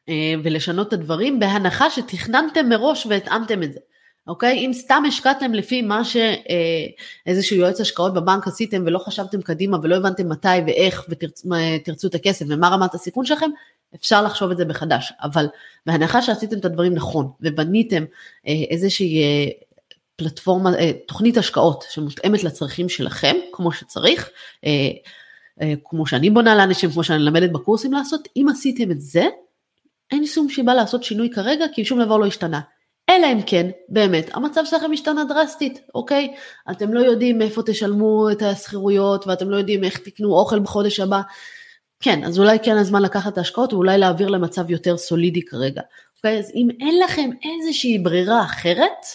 [0.09, 3.79] אה, ולשנות את הדברים בהנחה שתכננתם מראש והתאמתם את זה.
[4.27, 4.57] אוקיי?
[4.57, 9.95] אם סתם השקעתם לפי מה שאיזשהו אה, יועץ השקעות בבנק עשיתם ולא חשבתם קדימה ולא
[9.95, 13.49] הבנתם מתי ואיך ותרצו את הכסף ומה רמת הסיכון שלכם,
[13.95, 15.13] אפשר לחשוב את זה מחדש.
[15.21, 15.45] אבל
[15.85, 18.03] בהנחה שעשיתם את הדברים נכון ובניתם
[18.47, 19.23] אה, איזושהי
[20.15, 20.71] פלטפורמה,
[21.07, 24.29] תוכנית השקעות שמותאמת לצרכים שלכם, כמו שצריך,
[24.65, 24.89] אה,
[25.83, 29.27] כמו שאני בונה לאנשים, כמו שאני למדת בקורסים לעשות, אם עשיתם את זה,
[30.11, 32.59] אין שום סיבה לעשות שינוי כרגע, כי שום דבר לא השתנה.
[33.09, 36.33] אלא אם כן, באמת, המצב שלכם השתנה דרסטית, אוקיי?
[36.71, 41.21] אתם לא יודעים מאיפה תשלמו את השכירויות, ואתם לא יודעים איך תקנו אוכל בחודש הבא.
[41.99, 45.81] כן, אז אולי כן הזמן לקחת את ההשקעות, ואולי להעביר למצב יותר סולידי כרגע.
[46.17, 46.39] אוקיי?
[46.39, 49.05] אז אם אין לכם איזושהי ברירה אחרת,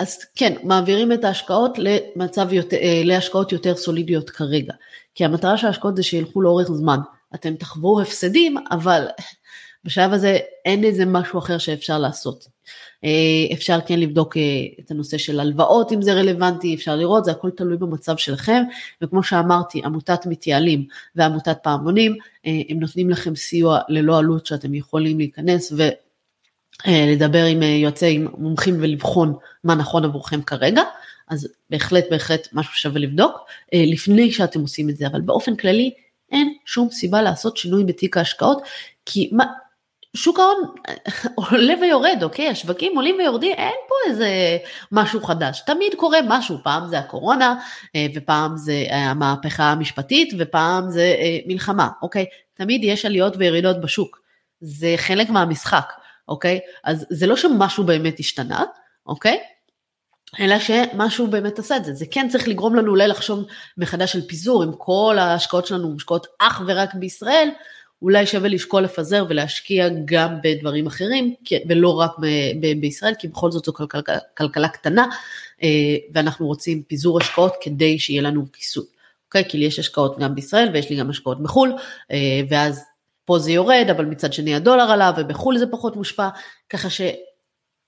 [0.00, 4.72] אז כן, מעבירים את ההשקעות למצב יותר, אה, להשקעות יותר סולידיות כרגע.
[5.14, 6.98] כי המטרה של ההשקעות זה שילכו לאורך זמן.
[7.34, 9.06] אתם תחוו הפסדים, אבל
[9.84, 12.46] בשלב הזה אין איזה משהו אחר שאפשר לעשות.
[13.04, 14.42] אה, אפשר כן לבדוק אה,
[14.80, 18.62] את הנושא של הלוואות אם זה רלוונטי, אפשר לראות, זה הכל תלוי במצב שלכם,
[19.02, 20.86] וכמו שאמרתי, עמותת מתייעלים
[21.16, 25.88] ועמותת פעמונים, הם נותנים לכם סיוע ללא עלות שאתם יכולים להיכנס ו...
[26.86, 30.82] לדבר עם יועצי מומחים ולבחון מה נכון עבורכם כרגע,
[31.28, 33.38] אז בהחלט בהחלט משהו שווה לבדוק
[33.72, 35.90] לפני שאתם עושים את זה, אבל באופן כללי
[36.32, 38.62] אין שום סיבה לעשות שינוי בתיק ההשקעות,
[39.06, 39.44] כי מה,
[40.14, 40.74] שוק ההון
[41.50, 42.48] עולה ויורד, אוקיי?
[42.48, 44.28] השווקים עולים ויורדים, אין פה איזה
[44.92, 45.62] משהו חדש.
[45.66, 47.54] תמיד קורה משהו, פעם זה הקורונה,
[47.96, 52.26] אה, ופעם זה המהפכה המשפטית, ופעם זה אה, מלחמה, אוקיי?
[52.54, 54.20] תמיד יש עליות וירידות בשוק.
[54.60, 55.92] זה חלק מהמשחק,
[56.30, 56.60] אוקיי?
[56.84, 58.64] אז זה לא שמשהו באמת השתנה,
[59.06, 59.38] אוקיי?
[60.40, 61.94] אלא שמשהו באמת עשה את זה.
[61.94, 63.44] זה כן צריך לגרום לנו אולי לחשוב
[63.78, 67.48] מחדש על פיזור, אם כל ההשקעות שלנו מושקעות אך ורק בישראל,
[68.02, 71.34] אולי שווה לשקול לפזר ולהשקיע גם בדברים אחרים,
[71.68, 72.10] ולא רק
[72.80, 75.06] בישראל, כי בכל זאת זו כלכלה, כלכלה קטנה,
[75.62, 75.68] אה,
[76.14, 78.84] ואנחנו רוצים פיזור השקעות כדי שיהיה לנו כיסוי.
[79.26, 79.44] אוקיי?
[79.48, 81.72] כי לי יש השקעות גם בישראל ויש לי גם השקעות בחו"ל,
[82.10, 82.84] אה, ואז
[83.30, 86.28] פה זה יורד, אבל מצד שני הדולר עלה, ובחו"ל זה פחות מושפע,
[86.70, 87.00] ככה ש...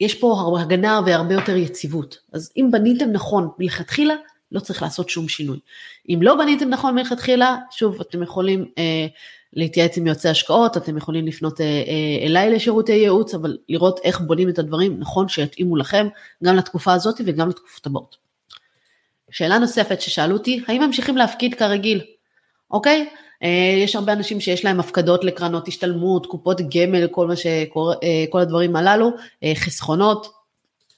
[0.01, 2.19] יש פה הגנה והרבה יותר יציבות.
[2.33, 4.15] אז אם בניתם נכון מלכתחילה,
[4.53, 5.59] לא צריך לעשות שום שינוי.
[6.09, 9.07] אם לא בניתם נכון מלכתחילה, שוב, אתם יכולים אה,
[9.53, 14.21] להתייעץ עם יועצי השקעות, אתם יכולים לפנות אה, אה, אליי לשירותי ייעוץ, אבל לראות איך
[14.21, 16.09] בונים את הדברים נכון שיתאימו לכם,
[16.45, 18.17] גם לתקופה הזאת וגם לתקופות הבאות.
[19.31, 22.01] שאלה נוספת ששאלו אותי, האם ממשיכים להפקיד כרגיל?
[22.71, 23.01] אוקיי?
[23.01, 23.07] אה,
[23.85, 28.41] יש הרבה אנשים שיש להם הפקדות לקרנות השתלמות, קופות גמל, כל מה שקורה, אה, כל
[28.41, 29.11] הדברים הללו,
[29.45, 30.27] אה, חסכונות.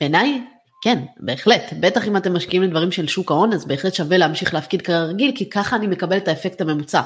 [0.00, 0.40] בעיניי,
[0.82, 1.72] כן, בהחלט.
[1.80, 5.50] בטח אם אתם משקיעים לדברים של שוק ההון, אז בהחלט שווה להמשיך להפקיד כרגיל, כי
[5.50, 7.00] ככה אני מקבל את האפקט הממוצע.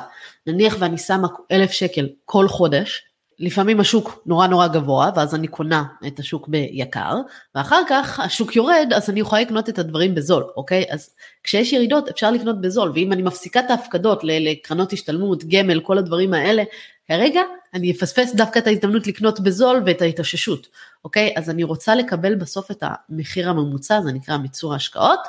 [0.46, 3.03] נניח ואני שמה אלף שקל כל חודש,
[3.38, 7.16] לפעמים השוק נורא נורא גבוה, ואז אני קונה את השוק ביקר,
[7.55, 10.85] ואחר כך השוק יורד, אז אני יכולה לקנות את הדברים בזול, אוקיי?
[10.90, 11.11] אז
[11.44, 16.35] כשיש ירידות אפשר לקנות בזול, ואם אני מפסיקה את ההפקדות לקרנות השתלמות, גמל, כל הדברים
[16.35, 16.62] האלה,
[17.09, 17.40] כרגע
[17.74, 20.66] אני אפספס דווקא את ההזדמנות לקנות בזול ואת ההתאוששות,
[21.05, 21.33] אוקיי?
[21.37, 25.20] אז אני רוצה לקבל בסוף את המחיר הממוצע, זה נקרא מיצור ההשקעות,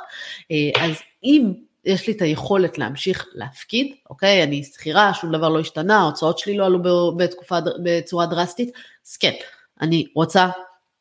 [0.51, 1.53] אה, אז אם
[1.89, 4.43] יש לי את היכולת להמשיך להפקיד, אוקיי?
[4.43, 6.79] אני שכירה, שום דבר לא השתנה, ההוצאות שלי לא עלו
[7.17, 8.69] בתקופה, בצורה דרסטית,
[9.07, 9.33] אז כן,
[9.81, 10.49] אני רוצה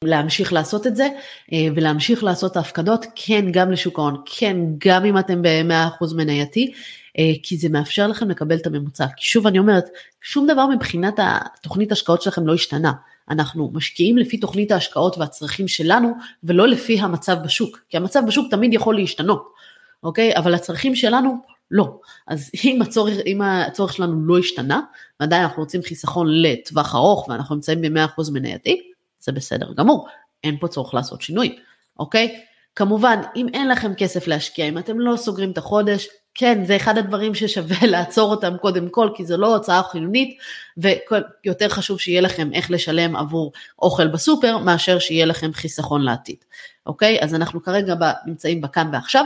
[0.05, 1.09] להמשיך לעשות את זה
[1.53, 6.73] אה, ולהמשיך לעשות ההפקדות, כן, גם לשוק ההון, כן, גם אם אתם ב-100% מנייתי,
[7.19, 9.07] אה, כי זה מאפשר לכם לקבל את הממוצע.
[9.17, 9.85] כי שוב אני אומרת,
[10.23, 12.93] שום דבר מבחינת התוכנית השקעות שלכם לא השתנה.
[13.31, 16.13] אנחנו משקיעים לפי תוכנית ההשקעות והצרכים שלנו,
[16.45, 19.58] ולא לפי המצב בשוק, כי המצב בשוק תמיד יכול להשתנות.
[20.03, 20.37] אוקיי?
[20.37, 21.39] אבל הצרכים שלנו
[21.71, 22.01] לא.
[22.27, 24.81] אז אם הצורך, אם הצורך שלנו לא השתנה,
[25.21, 30.09] ועדיין אנחנו רוצים חיסכון לטווח ארוך ואנחנו נמצאים ב-100% מנייתי, זה בסדר גמור,
[30.45, 31.59] אין פה צורך לעשות שינוי,
[31.99, 32.41] אוקיי?
[32.77, 36.99] כמובן, אם אין לכם כסף להשקיע, אם אתם לא סוגרים את החודש, כן, זה אחד
[36.99, 40.39] הדברים ששווה לעצור אותם קודם כל, כי זו לא הוצאה חיונית,
[40.77, 46.45] ויותר חשוב שיהיה לכם איך לשלם עבור אוכל בסופר, מאשר שיהיה לכם חיסכון לעתיד,
[46.87, 47.19] אוקיי?
[47.21, 47.95] אז אנחנו כרגע
[48.27, 49.25] נמצאים בכאן ועכשיו,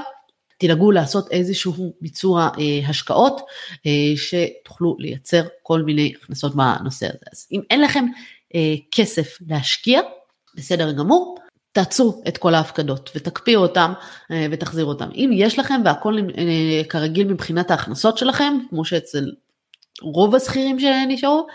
[0.63, 3.41] תדאגו לעשות איזשהו ביצוע אה, השקעות
[3.87, 7.25] אה, שתוכלו לייצר כל מיני הכנסות בנושא הזה.
[7.33, 8.05] אז אם אין לכם
[8.55, 10.01] אה, כסף להשקיע,
[10.55, 11.39] בסדר גמור,
[11.73, 13.93] תעצרו את כל ההפקדות ותקפיאו אותם
[14.31, 15.09] אה, ותחזירו אותם.
[15.15, 19.33] אם יש לכם והכל אה, כרגיל מבחינת ההכנסות שלכם, כמו שאצל
[20.03, 21.47] רוב השכירים שנשארו,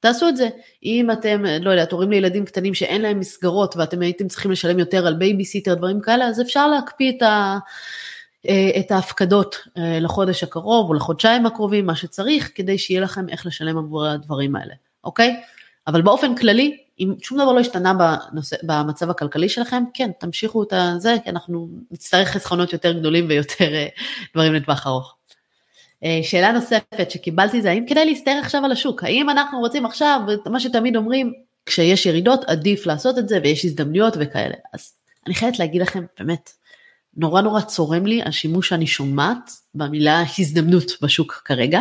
[0.00, 0.48] תעשו את זה.
[0.84, 5.06] אם אתם, לא יודעת, הורים לילדים קטנים שאין להם מסגרות ואתם הייתם צריכים לשלם יותר
[5.06, 7.58] על בייביסיטר, דברים כאלה, אז אפשר להקפיא את ה...
[8.48, 13.46] אה, את ההפקדות אה, לחודש הקרוב או לחודשיים הקרובים, מה שצריך, כדי שיהיה לכם איך
[13.46, 15.40] לשלם עבור הדברים האלה, אוקיי?
[15.86, 20.72] אבל באופן כללי, אם שום דבר לא השתנה בנושא, במצב הכלכלי שלכם, כן, תמשיכו את
[20.98, 23.86] זה, כי אנחנו נצטרך חסכונות יותר גדולים ויותר אה,
[24.34, 25.14] דברים לטווח ארוך.
[26.22, 29.04] שאלה נוספת שקיבלתי זה, האם כדאי להסתער עכשיו על השוק?
[29.04, 31.32] האם אנחנו רוצים עכשיו, מה שתמיד אומרים,
[31.66, 34.54] כשיש ירידות עדיף לעשות את זה ויש הזדמנויות וכאלה.
[34.74, 34.92] אז
[35.26, 36.50] אני חייבת להגיד לכם, באמת,
[37.16, 41.80] נורא נורא צורם לי השימוש שאני שומעת במילה הזדמנות בשוק כרגע.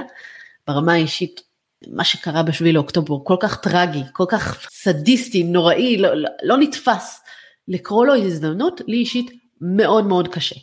[0.67, 1.41] ברמה האישית,
[1.87, 7.23] מה שקרה בשביל לאוקטובר כל כך טרגי, כל כך סדיסטי, נוראי, לא, לא, לא נתפס.
[7.67, 10.55] לקרוא לו הזדמנות, לי אישית מאוד מאוד קשה.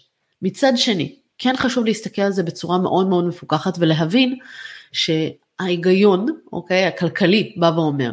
[0.42, 4.38] מצד שני, כן חשוב להסתכל על זה בצורה מאוד מאוד מפוקחת ולהבין
[4.92, 8.10] שההיגיון, אוקיי, הכלכלי בא ואומר,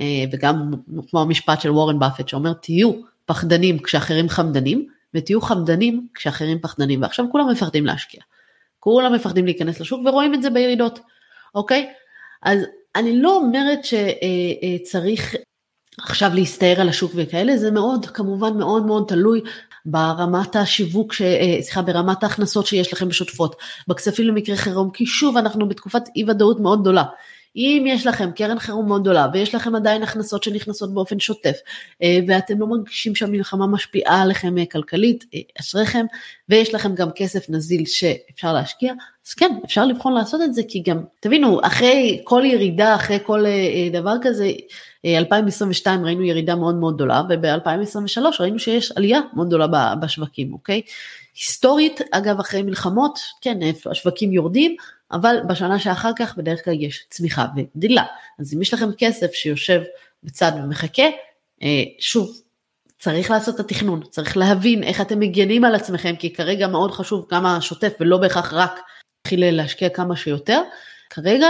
[0.00, 0.70] אה, וגם
[1.10, 2.92] כמו המשפט של וורן באפט שאומר תהיו
[3.26, 8.20] פחדנים כשאחרים חמדנים, ותהיו חמדנים כשאחרים פחדנים, ועכשיו כולם מפחדים להשקיע.
[8.80, 11.00] כולם מפחדים להיכנס לשוק ורואים את זה בירידות,
[11.54, 11.92] אוקיי?
[12.42, 12.60] אז
[12.96, 15.34] אני לא אומרת שצריך
[15.98, 19.40] עכשיו להסתער על השוק וכאלה, זה מאוד, כמובן מאוד מאוד תלוי
[19.86, 21.22] ברמת השיווק, ש...
[21.60, 23.56] סליחה, ברמת ההכנסות שיש לכם בשותפות,
[23.88, 27.04] בכספים למקרה חירום, כי שוב אנחנו בתקופת אי ודאות מאוד גדולה.
[27.56, 31.56] אם יש לכם קרן חירום מאוד גדולה ויש לכם עדיין הכנסות שנכנסות באופן שוטף
[32.02, 36.06] אה, ואתם לא מרגישים שהמלחמה משפיעה עליכם אה, כלכלית, אה, אשריכם,
[36.48, 38.92] ויש לכם גם כסף נזיל שאפשר להשקיע,
[39.26, 43.44] אז כן, אפשר לבחון לעשות את זה כי גם, תבינו, אחרי כל ירידה, אחרי כל
[43.92, 44.50] דבר כזה,
[45.04, 50.82] 2022 ראינו ירידה מאוד מאוד גדולה וב-2023 ראינו שיש עלייה מאוד גדולה בשווקים, אוקיי?
[51.38, 53.58] היסטורית, אגב, אחרי מלחמות, כן,
[53.90, 54.76] השווקים יורדים,
[55.12, 58.04] אבל בשנה שאחר כך בדרך כלל יש צמיחה וגדילה.
[58.38, 59.80] אז אם יש לכם כסף שיושב
[60.24, 61.06] בצד ומחכה,
[61.62, 62.40] אה, שוב,
[62.98, 67.26] צריך לעשות את התכנון, צריך להבין איך אתם מגנים על עצמכם, כי כרגע מאוד חשוב
[67.28, 68.80] כמה שוטף ולא בהכרח רק
[69.18, 70.62] להתחיל להשקיע כמה שיותר.
[71.10, 71.48] כרגע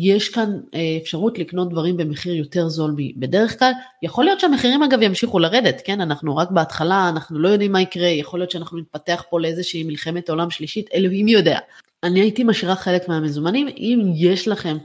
[0.00, 3.72] יש כאן אה, אפשרות לקנות דברים במחיר יותר זול מבדרך כלל.
[4.02, 6.00] יכול להיות שהמחירים אגב ימשיכו לרדת, כן?
[6.00, 10.30] אנחנו רק בהתחלה, אנחנו לא יודעים מה יקרה, יכול להיות שאנחנו נתפתח פה לאיזושהי מלחמת
[10.30, 11.58] עולם שלישית, אלוהים יודע.
[12.02, 14.76] אני הייתי משאירה חלק מהמזומנים, אם יש לכם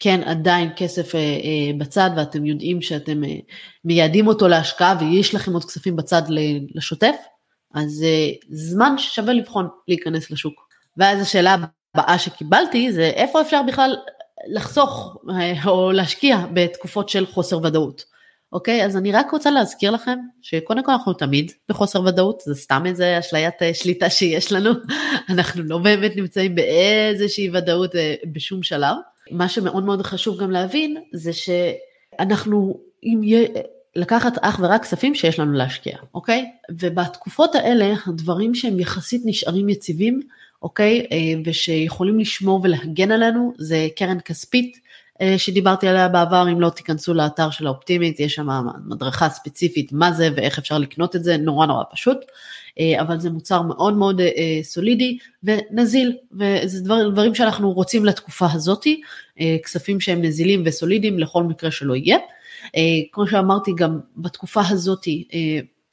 [0.00, 3.36] כן עדיין כסף אה, אה, בצד ואתם יודעים שאתם אה,
[3.84, 6.22] מייעדים אותו להשקעה ויש לכם עוד כספים בצד
[6.74, 7.16] לשוטף,
[7.74, 10.68] אז אה, זמן ששווה לבחון להיכנס לשוק.
[10.96, 11.56] ואז השאלה
[11.94, 13.96] הבאה שקיבלתי זה איפה אפשר בכלל
[14.48, 18.04] לחסוך אה, או להשקיע בתקופות של חוסר ודאות.
[18.52, 22.82] אוקיי, אז אני רק רוצה להזכיר לכם שקודם כל אנחנו תמיד בחוסר ודאות, זה סתם
[22.86, 24.70] איזה אשליית אה, שליטה שיש לנו,
[25.30, 28.96] אנחנו לא באמת נמצאים באיזושהי ודאות אה, בשום שלב.
[29.30, 33.48] מה שמאוד מאוד חשוב גם להבין זה שאנחנו, אם יהיה,
[33.96, 36.50] לקחת אך ורק כספים שיש לנו להשקיע, אוקיי?
[36.70, 40.20] ובתקופות האלה הדברים שהם יחסית נשארים יציבים,
[40.64, 41.06] אוקיי?
[41.12, 44.78] אה, ושיכולים לשמור ולהגן עלינו זה קרן כספית
[45.20, 48.48] אה, שדיברתי עליה בעבר, אם לא תיכנסו לאתר של האופטימית, יש שם
[48.86, 52.18] מדרכה ספציפית מה זה ואיך אפשר לקנות את זה, נורא נורא פשוט,
[52.80, 54.20] אה, אבל זה מוצר מאוד מאוד
[54.62, 59.00] סולידי ונזיל, וזה דבר, דברים שאנחנו רוצים לתקופה הזאתי,
[59.64, 62.18] כספים שהם נזילים וסולידיים לכל מקרה שלא יהיה.
[63.12, 65.28] כמו שאמרתי, גם בתקופה הזאתי,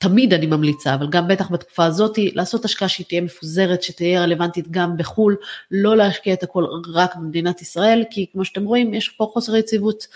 [0.02, 4.72] תמיד אני ממליצה, אבל גם בטח בתקופה הזאת, לעשות השקעה שהיא תהיה מפוזרת, שתהיה רלוונטית
[4.72, 5.36] גם בחו"ל,
[5.72, 10.08] לא להשקיע את הכל רק במדינת ישראל, כי כמו שאתם רואים, יש פה חוסר יציבות,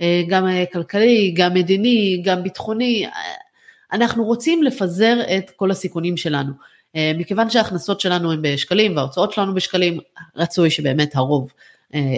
[0.00, 3.06] אה, גם אה, כלכלי, גם מדיני, גם ביטחוני,
[3.92, 6.52] אנחנו רוצים לפזר את כל הסיכונים שלנו.
[6.96, 9.98] אה, מכיוון שההכנסות שלנו הן בשקלים וההוצאות שלנו בשקלים,
[10.36, 11.52] רצוי שבאמת הרוב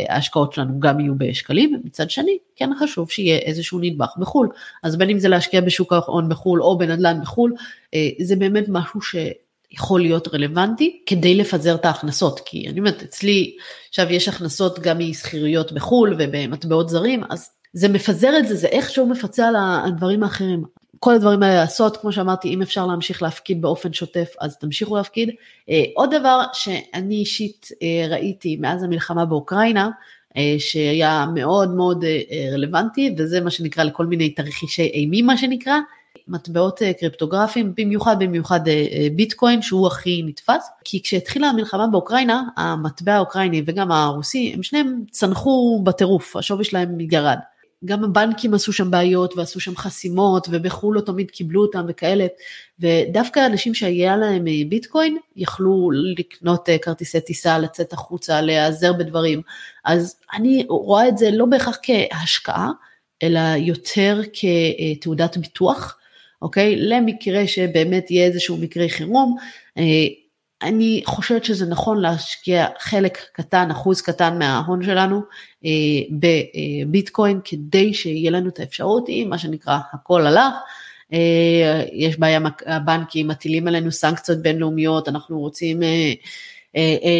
[0.08, 4.48] ההשקעות שלנו גם יהיו בשקלים, מצד שני כן חשוב שיהיה איזשהו נדבך בחו"ל,
[4.82, 7.54] אז בין אם זה להשקיע בשוק ההון בחו"ל או בנדל"ן בחו"ל,
[7.94, 13.56] אה, זה באמת משהו שיכול להיות רלוונטי כדי לפזר את ההכנסות, כי אני אומרת אצלי
[13.88, 19.06] עכשיו יש הכנסות גם משכירויות בחו"ל ובמטבעות זרים, אז זה מפזר את זה, זה איכשהו
[19.06, 20.64] מפצה על הדברים האחרים.
[21.04, 25.30] כל הדברים האלה לעשות, כמו שאמרתי, אם אפשר להמשיך להפקיד באופן שוטף, אז תמשיכו להפקיד.
[25.70, 29.90] אה, עוד דבר שאני אישית אה, ראיתי מאז המלחמה באוקראינה,
[30.36, 32.04] אה, שהיה מאוד מאוד
[32.52, 35.78] רלוונטי, וזה מה שנקרא לכל מיני תרחישי אימים, מה שנקרא,
[36.28, 38.60] מטבעות קריפטוגרפיים, במיוחד במיוחד
[39.16, 45.80] ביטקוין, שהוא הכי נתפס, כי כשהתחילה המלחמה באוקראינה, המטבע האוקראיני וגם הרוסי, הם שניהם צנחו
[45.84, 47.38] בטירוף, השווי שלהם ירד.
[47.84, 52.26] גם הבנקים עשו שם בעיות ועשו שם חסימות ובחו"ל לא תמיד קיבלו אותם וכאלה
[52.78, 59.42] ודווקא אנשים שהיה להם אה, ביטקוין יכלו לקנות אה, כרטיסי טיסה, לצאת החוצה, להיעזר בדברים.
[59.84, 62.70] אז אני רואה את זה לא בהכרח כהשקעה
[63.22, 65.98] אלא יותר כתעודת ביטוח
[66.42, 66.76] אוקיי?
[66.76, 69.36] למקרה שבאמת יהיה איזשהו מקרה חירום
[69.78, 69.82] אה,
[70.64, 75.22] אני חושבת שזה נכון להשקיע חלק קטן, אחוז קטן מההון שלנו
[75.64, 75.70] אה,
[76.10, 80.54] בביטקוין כדי שיהיה לנו את האפשרות, אם מה שנקרא הכל הלך,
[81.12, 86.12] אה, יש בעיה, הבנקים מטילים עלינו סנקציות בינלאומיות, אנחנו רוצים אה,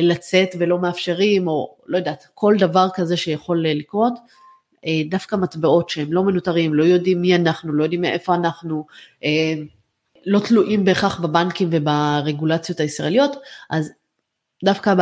[0.02, 4.14] לצאת ולא מאפשרים, או לא יודעת, כל דבר כזה שיכול לקרות.
[5.09, 8.87] דווקא מטבעות שהם לא מנוטרים, לא יודעים מי אנחנו, לא יודעים מאיפה אנחנו,
[10.26, 13.37] לא תלויים בהכרח בבנקים וברגולציות הישראליות,
[13.70, 13.90] אז
[14.64, 14.94] דווקא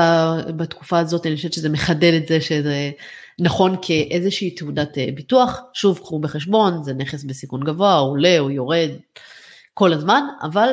[0.56, 2.90] בתקופה הזאת אני חושבת שזה מחדד את זה שזה
[3.38, 8.50] נכון כאיזושהי תעודת אה, ביטוח, שוב קחו בחשבון, זה נכס בסיכון גבוה, הוא עולה, הוא
[8.50, 8.90] יורד
[9.74, 10.72] כל הזמן, אבל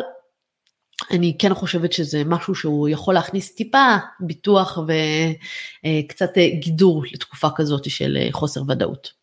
[1.12, 7.89] אני כן חושבת שזה משהו שהוא יכול להכניס טיפה ביטוח וקצת אה, גידור לתקופה כזאת
[7.89, 9.19] של אה, חוסר ודאות.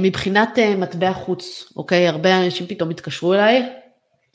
[0.00, 3.62] מבחינת מטבע חוץ, אוקיי, הרבה אנשים פתאום התקשרו אליי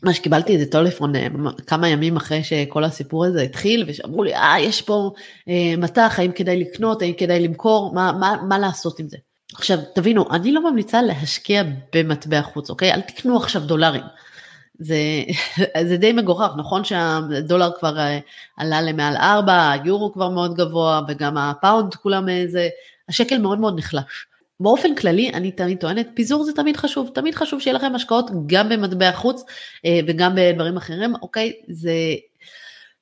[0.04, 1.28] מה שקיבלתי איזה טלפון אה,
[1.68, 5.12] כמה ימים אחרי שכל הסיפור הזה התחיל ושאמרו לי אה יש פה
[5.50, 9.18] אה, מטח האם כדאי לקנות האם כדאי למכור מה, מה, מה לעשות עם זה.
[9.56, 11.64] עכשיו תבינו אני לא ממליצה להשקיע
[11.96, 14.04] במטבע חוץ אוקיי אל תקנו עכשיו דולרים.
[14.80, 14.98] זה,
[15.90, 18.20] זה די מגוחך נכון שהדולר כבר אה,
[18.58, 22.70] עלה למעל 4 היורו כבר מאוד גבוה וגם הפאונד כולם איזה
[23.10, 24.26] השקל מאוד מאוד נחלש.
[24.62, 28.70] באופן כללי אני תמיד טוענת פיזור זה תמיד חשוב תמיד חשוב שיהיה לכם השקעות גם
[28.70, 29.44] במטבע חוץ
[29.86, 31.94] אה, וגם בדברים אחרים אוקיי זה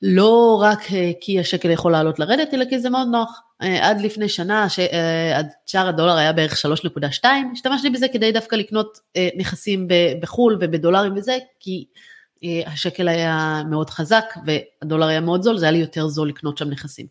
[0.02, 4.02] לא רק אה, כי השקל יכול לעלות לרדת אלא כי זה מאוד נוח אה, עד
[4.02, 8.98] לפני שנה שעד שער הדולר היה בערך 3.2 השתמשתי בזה כדי דווקא לקנות
[9.38, 9.88] נכסים
[10.22, 11.86] בחו"ל ובדולרים וזה כי
[12.66, 16.70] השקל היה מאוד חזק והדולר היה מאוד זול זה היה לי יותר זול לקנות שם
[16.70, 17.06] נכסים.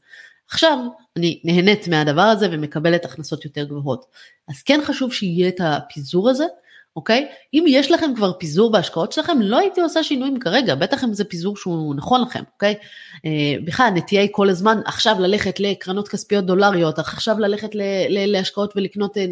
[0.51, 0.79] עכשיו
[1.17, 4.05] אני נהנית מהדבר הזה ומקבלת הכנסות יותר גבוהות.
[4.49, 6.45] אז כן חשוב שיהיה את הפיזור הזה,
[6.97, 7.29] אוקיי?
[7.55, 11.25] אם יש לכם כבר פיזור בהשקעות שלכם, לא הייתי עושה שינויים כרגע, בטח אם זה
[11.25, 12.75] פיזור שהוא נכון לכם, אוקיי?
[13.27, 18.33] אה, בכלל, הנטייה היא כל הזמן עכשיו ללכת לקרנות כספיות דולריות, עכשיו ללכת ל- ל-
[18.33, 19.27] להשקעות ולקנות אה,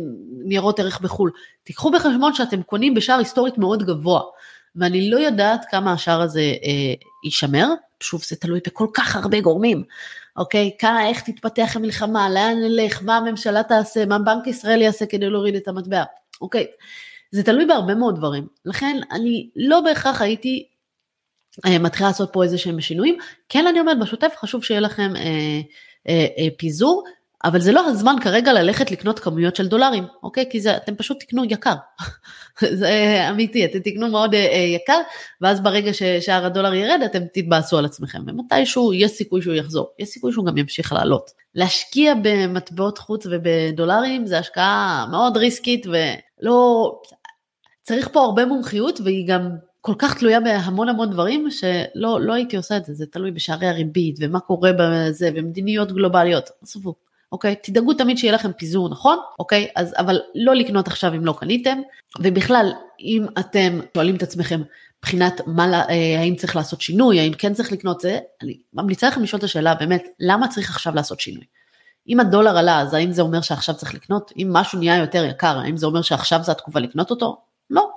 [0.44, 1.30] ניירות ערך בחו"ל.
[1.64, 4.20] תיקחו בחשבון שאתם קונים בשער היסטורית מאוד גבוה,
[4.76, 7.68] ואני לא יודעת כמה השער הזה אה, יישמר,
[8.00, 9.82] שוב זה תלוי בכל כך הרבה גורמים.
[10.36, 10.70] אוקיי?
[10.78, 15.54] כמה, איך תתפתח המלחמה, לאן נלך, מה הממשלה תעשה, מה בנק ישראל יעשה כדי להוריד
[15.54, 16.02] את המטבע,
[16.40, 16.66] אוקיי?
[17.30, 18.46] זה תלוי בהרבה מאוד דברים.
[18.64, 20.68] לכן אני לא בהכרח הייתי
[21.66, 23.18] אה, מתחילה לעשות פה איזה שהם שינויים.
[23.48, 25.60] כן אני אומרת, בשוטף חשוב שיהיה לכם אה,
[26.08, 27.04] אה, אה, פיזור,
[27.44, 30.44] אבל זה לא הזמן כרגע ללכת לקנות כמויות של דולרים, אוקיי?
[30.50, 31.74] כי זה, אתם פשוט תקנו יקר.
[32.80, 35.00] זה אמיתי, אתם תקנו מאוד אה, אה, יקר,
[35.40, 40.08] ואז ברגע ששער הדולר ירד, אתם תתבאסו על עצמכם, ומתישהו יש סיכוי שהוא יחזור, יש
[40.08, 41.30] סיכוי שהוא גם ימשיך לעלות.
[41.54, 46.92] להשקיע במטבעות חוץ ובדולרים זה השקעה מאוד ריסקית ולא...
[47.82, 52.56] צריך פה הרבה מומחיות והיא גם כל כך תלויה בהמון המון דברים שלא לא הייתי
[52.56, 56.94] עושה את זה, זה תלוי בשערי הריבית ומה קורה בזה ומדיניות גלובליות, עזבו.
[57.36, 57.54] אוקיי?
[57.62, 59.68] תדאגו תמיד שיהיה לכם פיזור נכון, אוקיי?
[59.76, 61.78] אז אבל לא לקנות עכשיו אם לא קניתם,
[62.20, 64.62] ובכלל, אם אתם שואלים את עצמכם
[64.98, 69.22] מבחינת מה, אה, האם צריך לעשות שינוי, האם כן צריך לקנות זה, אני ממליצה לכם
[69.22, 71.44] לשאול את השאלה באמת, למה צריך עכשיו לעשות שינוי?
[72.08, 74.32] אם הדולר עלה, אז האם זה אומר שעכשיו צריך לקנות?
[74.38, 77.40] אם משהו נהיה יותר יקר, האם זה אומר שעכשיו זו התקופה לקנות אותו?
[77.70, 77.88] לא.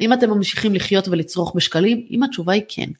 [0.00, 2.90] אם אתם ממשיכים לחיות ולצרוך בשקלים, אם התשובה היא כן,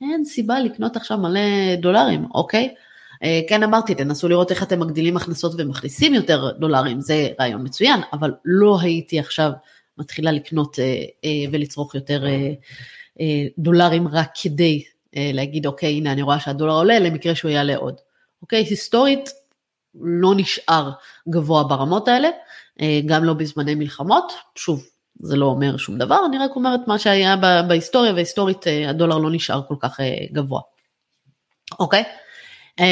[0.00, 1.40] אין סיבה לקנות עכשיו מלא
[1.80, 2.74] דולרים, אוקיי?
[3.22, 8.00] אה, כן אמרתי, תנסו לראות איך אתם מגדילים הכנסות ומכניסים יותר דולרים, זה רעיון מצוין,
[8.12, 9.50] אבל לא הייתי עכשיו
[9.98, 10.84] מתחילה לקנות אה,
[11.24, 12.24] אה, ולצרוך יותר
[13.58, 14.84] דולרים רק כדי
[15.16, 17.94] להגיד, אוקיי, הנה אני רואה שהדולר עולה, למקרה שהוא יעלה עוד.
[18.42, 19.30] אוקיי, היסטורית
[19.94, 20.90] לא נשאר
[21.28, 22.28] גבוה ברמות האלה,
[23.06, 24.84] גם לא בזמני מלחמות, שוב,
[25.20, 27.36] זה לא אומר שום דבר, אני רק אומרת מה שהיה
[27.68, 30.00] בהיסטוריה, והיסטורית הדולר לא נשאר כל כך
[30.32, 30.60] גבוה.
[31.80, 32.00] אוקיי?
[32.00, 32.14] אה,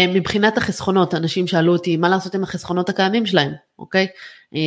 [0.09, 4.07] מבחינת החסכונות, אנשים שאלו אותי מה לעשות עם החסכונות הקיימים שלהם, אוקיי?
[4.55, 4.61] אה,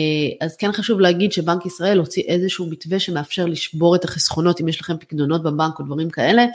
[0.46, 4.82] אז כן חשוב להגיד שבנק ישראל הוציא איזשהו מתווה שמאפשר לשבור את החסכונות אם יש
[4.82, 6.46] לכם פקדונות בבנק או דברים כאלה,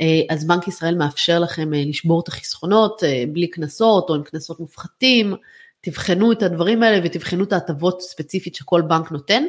[0.00, 5.34] אה, אז בנק ישראל מאפשר לכם לשבור את החסכונות בלי קנסות או עם קנסות מופחתים,
[5.80, 9.44] תבחנו את הדברים האלה ותבחנו את ההטבות ספציפית שכל בנק נותן,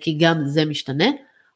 [0.00, 1.06] כי גם זה משתנה,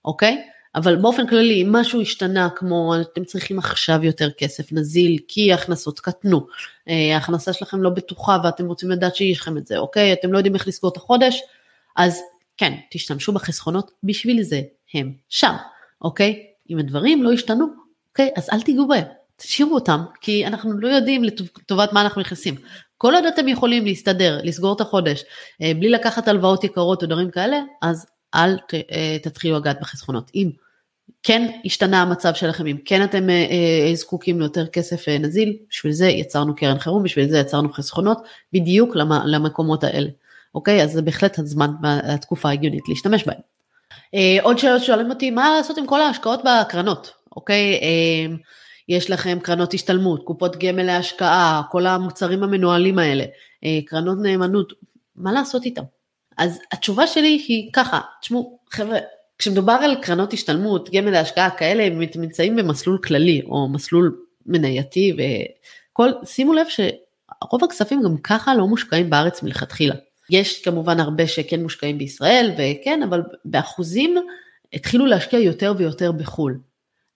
[0.05, 0.43] אוקיי?
[0.75, 6.01] אבל באופן כללי, אם משהו השתנה, כמו אתם צריכים עכשיו יותר כסף נזיל, כי ההכנסות
[6.01, 6.47] קטנו,
[6.89, 10.13] אה, ההכנסה שלכם לא בטוחה ואתם רוצים לדעת שיש לכם את זה, אוקיי?
[10.13, 11.43] אתם לא יודעים איך לסגור את החודש,
[11.97, 12.21] אז
[12.57, 14.61] כן, תשתמשו בחסכונות, בשביל זה
[14.95, 15.55] הם שם,
[16.03, 16.47] אוקיי?
[16.71, 17.67] אם הדברים לא השתנו,
[18.11, 18.31] אוקיי?
[18.37, 19.05] אז אל תיגעו בהם,
[19.37, 22.55] תשאירו אותם, כי אנחנו לא יודעים לטובת מה אנחנו נכנסים.
[22.99, 25.25] כל עוד אתם יכולים להסתדר, לסגור את החודש,
[25.63, 28.57] אה, בלי לקחת הלוואות יקרות או דברים כאלה, אז אל
[28.93, 30.31] אה, תתחילו לגעת בחסכונות.
[30.35, 30.51] אם
[31.23, 35.93] כן השתנה המצב שלכם, אם כן אתם אה, אה, זקוקים ליותר כסף אה, נזיל, בשביל
[35.93, 38.19] זה יצרנו קרן חירום, בשביל זה יצרנו חסכונות,
[38.53, 40.09] בדיוק למקומות האלה,
[40.55, 40.83] אוקיי?
[40.83, 43.41] אז זה בהחלט הזמן והתקופה ההגיונית להשתמש בהם.
[44.43, 47.81] עוד שאלות שואלים אותי, מה לעשות עם כל ההשקעות בקרנות, אוקיי?
[48.89, 53.25] יש לכם קרנות השתלמות, קופות גמל להשקעה, כל המוצרים המנוהלים האלה,
[53.87, 54.73] קרנות נאמנות,
[55.17, 55.83] מה לעשות איתם?
[56.39, 58.99] אז התשובה שלי היא ככה, תשמעו, חבר'ה,
[59.39, 64.17] כשמדובר על קרנות השתלמות, גמל להשקעה כאלה, הם נמצאים במסלול כללי או מסלול
[64.47, 69.95] מנייתי וכל, שימו לב שרוב הכספים גם ככה לא מושקעים בארץ מלכתחילה.
[70.31, 74.17] יש כמובן הרבה שכן מושקעים בישראל וכן, אבל באחוזים
[74.73, 76.59] התחילו להשקיע יותר ויותר בחו"ל.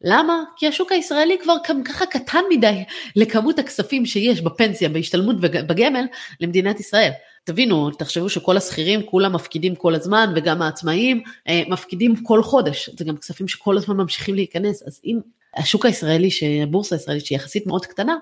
[0.02, 0.42] למה?
[0.56, 2.84] כי השוק הישראלי כבר ככה קטן מדי
[3.16, 6.04] לכמות הכספים שיש בפנסיה, בהשתלמות ובגמל
[6.40, 7.10] למדינת ישראל.
[7.44, 13.04] תבינו, תחשבו שכל השכירים כולם מפקידים כל הזמן וגם העצמאים אה, מפקידים כל חודש, זה
[13.04, 15.20] גם כספים שכל הזמן ממשיכים להיכנס, אז אם
[15.56, 16.28] השוק הישראלי,
[16.62, 18.16] הבורסה הישראלית שהיא יחסית מאוד קטנה,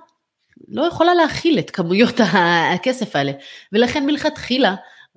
[0.69, 2.21] לא יכולה להכיל את כמויות
[2.75, 3.33] הכסף האלה,
[3.73, 4.75] ולכן מלכתחילה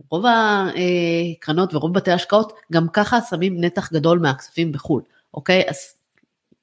[0.09, 5.01] רוב הקרנות ורוב בתי ההשקעות גם ככה שמים נתח גדול מהכספים בחו"ל,
[5.33, 5.63] אוקיי?
[5.69, 5.98] אז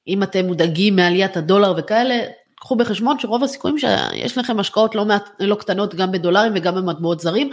[0.07, 2.19] אם אתם מודאגים מעליית הדולר וכאלה,
[2.55, 7.19] קחו בחשבון שרוב הסיכויים שיש לכם השקעות לא, מעט, לא קטנות גם בדולרים וגם במטבעות
[7.19, 7.49] זרים,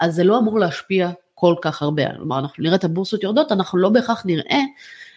[0.00, 2.02] אז זה לא אמור להשפיע כל כך הרבה.
[2.16, 4.60] כלומר, אנחנו נראה את הבורסות יורדות, אנחנו לא בהכרח נראה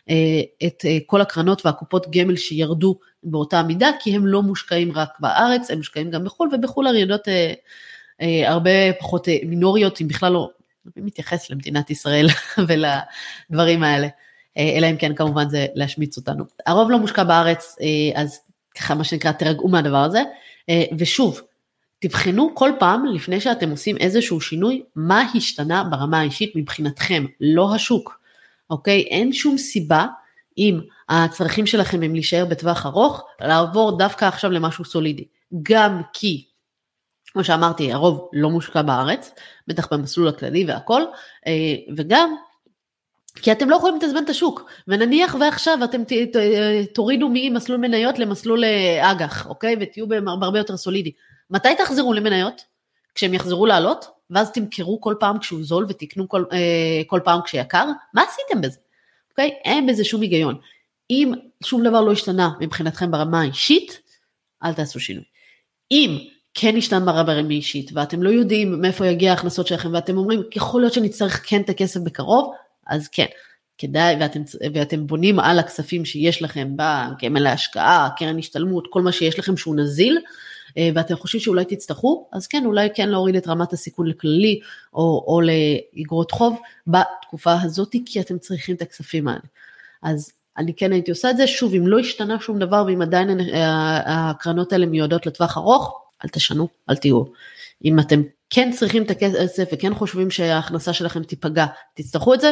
[0.10, 5.10] אה, את אה, כל הקרנות והקופות גמל שירדו באותה מידה, כי הם לא מושקעים רק
[5.20, 7.28] בארץ, הם מושקעים גם בחו"ל, ובחו"ל הרעידות
[8.22, 10.50] אה, הרבה פחות מינוריות, אם בכלל לא
[10.96, 12.28] מתייחס למדינת ישראל
[12.68, 14.08] ולדברים האלה,
[14.60, 16.44] אלא אם כן כמובן זה להשמיץ אותנו.
[16.66, 17.76] הרוב לא מושקע בארץ,
[18.16, 18.40] אז
[18.76, 20.22] ככה מה שנקרא תרגעו מהדבר הזה,
[20.98, 21.42] ושוב,
[22.00, 28.20] תבחנו כל פעם לפני שאתם עושים איזשהו שינוי, מה השתנה ברמה האישית מבחינתכם, לא השוק.
[28.70, 29.02] אוקיי?
[29.02, 30.06] אין שום סיבה,
[30.58, 30.80] אם
[31.10, 35.26] הצרכים שלכם הם להישאר בטווח ארוך, לעבור דווקא עכשיו למשהו סולידי.
[35.64, 36.46] גם כי,
[37.32, 39.32] כמו שאמרתי, הרוב לא מושקע בארץ,
[39.68, 41.02] בטח במסלול הכללי והכל,
[41.48, 42.36] אה, וגם
[43.42, 46.36] כי אתם לא יכולים לתזמן את השוק, ונניח ועכשיו אתם ת, ת,
[46.94, 49.76] תורידו ממסלול מניות למסלול אה, אג"ח, אוקיי?
[49.80, 51.12] ותהיו בהרבה יותר סולידי.
[51.50, 52.62] מתי תחזרו למניות?
[53.16, 54.06] כשהם יחזרו לעלות?
[54.30, 58.80] ואז תמכרו כל פעם כשהוא זול ותקנו כל, אה, כל פעם כשיקר, מה עשיתם בזה?
[59.32, 59.52] אוקיי?
[59.66, 60.56] אין בזה שום היגיון.
[61.10, 61.34] אם
[61.64, 64.02] שום דבר לא השתנה מבחינתכם ברמה האישית,
[64.64, 65.24] אל תעשו שינוי.
[65.92, 66.18] אם
[66.54, 70.94] כן השתנה ברמה האישית ואתם לא יודעים מאיפה יגיע ההכנסות שלכם ואתם אומרים יכול להיות
[70.94, 72.54] שנצטרך כן את הכסף בקרוב,
[72.90, 73.26] אז כן,
[73.78, 74.42] כדאי ואתם,
[74.74, 79.76] ואתם בונים על הכספים שיש לכם בקרן להשקעה, קרן השתלמות, כל מה שיש לכם שהוא
[79.76, 80.18] נזיל,
[80.78, 84.60] אה, ואתם חושבים שאולי תצטרכו, אז כן, אולי כן להוריד את רמת הסיכון לכללי
[84.94, 89.40] או, או לאגרות חוב בתקופה הזאת, כי אתם צריכים את הכספים האלה.
[90.04, 93.40] אז אני כן הייתי עושה את זה, שוב, אם לא השתנה שום דבר ואם עדיין
[94.06, 97.24] הקרנות האלה מיועדות לטווח ארוך, אל תשנו, אל תהיו.
[97.86, 102.52] אם אתם כן צריכים את הכסף וכן חושבים שההכנסה שלכם תיפגע, תצטרכו את זה,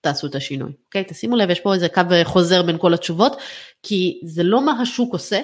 [0.00, 1.04] תעשו את השינוי, אוקיי?
[1.08, 3.36] תשימו לב, יש פה איזה קו חוזר בין כל התשובות,
[3.82, 5.40] כי זה לא מה השוק עושה,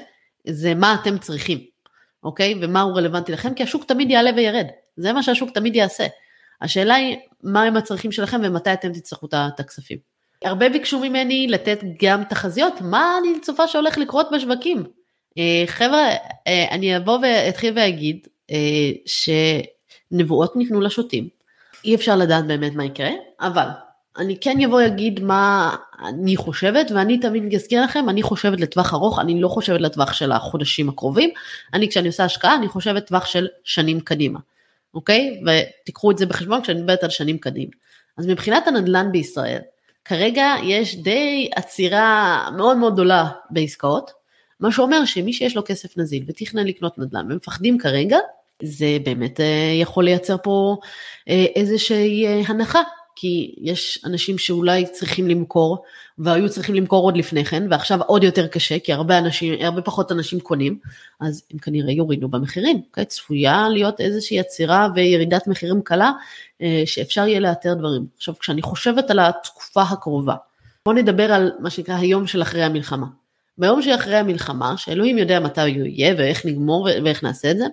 [0.49, 1.73] זה מה אתם צריכים.
[2.25, 2.55] אוקיי?
[2.63, 3.55] ומה הוא רלוונטי לכם?
[3.55, 4.67] כי השוק תמיד יעלה וירד,
[4.97, 6.07] זה מה שהשוק תמיד יעשה.
[6.61, 9.99] השאלה היא, מה הם הצרכים שלכם ומתי אתם תצטרכו את הכספים.
[10.45, 14.85] הרבה ביקשו ממני לתת גם תחזיות, מה אני צופה שהולך לקרות בשווקים.
[15.39, 16.09] אה, חבר'ה,
[16.47, 18.91] אה, אני אבוא ואתחיל ואגיד אה,
[20.13, 21.29] שנבואות ניתנו לשוטים.
[21.85, 23.11] אי אפשר לדעת באמת מה יקרה,
[23.41, 23.67] אבל
[24.19, 29.19] אני כן אבוא ואגיד מה אני חושבת, ואני תמיד אזכיר לכם, אני חושבת לטווח ארוך,
[29.19, 31.31] אני לא חושבת לטווח של החודשים הקרובים,
[31.75, 34.39] אני כשאני עושה השקעה, אני חושבת טווח של שנים קדימה,
[34.95, 35.43] אוקיי?
[35.47, 37.73] ותיקחו את זה בחשבון כשאני מדברת על שנים קדימה.
[38.19, 39.61] אז מבחינת הנדל"ן בישראל,
[40.05, 44.11] כרגע יש די עצירה מאוד מאוד גדולה בעסקאות,
[44.61, 48.19] מה שאומר שמי שיש לו כסף נזיל ותכנן לקנות נדל"ן ומפחדים כרגע,
[48.63, 50.77] זה באמת אה, יכול לייצר פה
[51.29, 52.81] אה, איזושהי אה, הנחה
[53.17, 55.85] כי יש אנשים שאולי צריכים למכור,
[56.19, 60.13] והיו צריכים למכור עוד לפני כן, ועכשיו עוד יותר קשה, כי הרבה אנשים, הרבה פחות
[60.13, 60.79] אנשים קונים,
[61.21, 62.87] אז הם כנראה יורידו במחירים, okay?
[62.89, 63.05] אוקיי?
[63.05, 66.13] צפויה להיות איזושהי עצירה וירידת מחירים קלה,
[66.85, 68.07] שאפשר יהיה לאתר דברים.
[68.17, 70.35] עכשיו, כשאני חושבת על התקופה הקרובה,
[70.87, 73.07] בואו נדבר על מה שנקרא היום של אחרי המלחמה.
[73.59, 77.65] ביום שאחרי המלחמה, שאלוהים יודע מתי הוא יהיה ואיך נגמור ואיך נעשה את זה,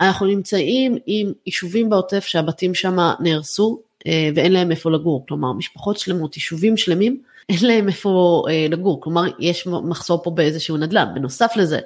[0.00, 5.98] אנחנו נמצאים עם יישובים בעוטף שהבתים שם נהרסו אה, ואין להם איפה לגור, כלומר משפחות
[5.98, 11.08] שלמות, יישובים שלמים, אין להם איפה אה, לגור, כלומר יש מחסור פה באיזשהו נדל"ן.
[11.14, 11.78] בנוסף לזה,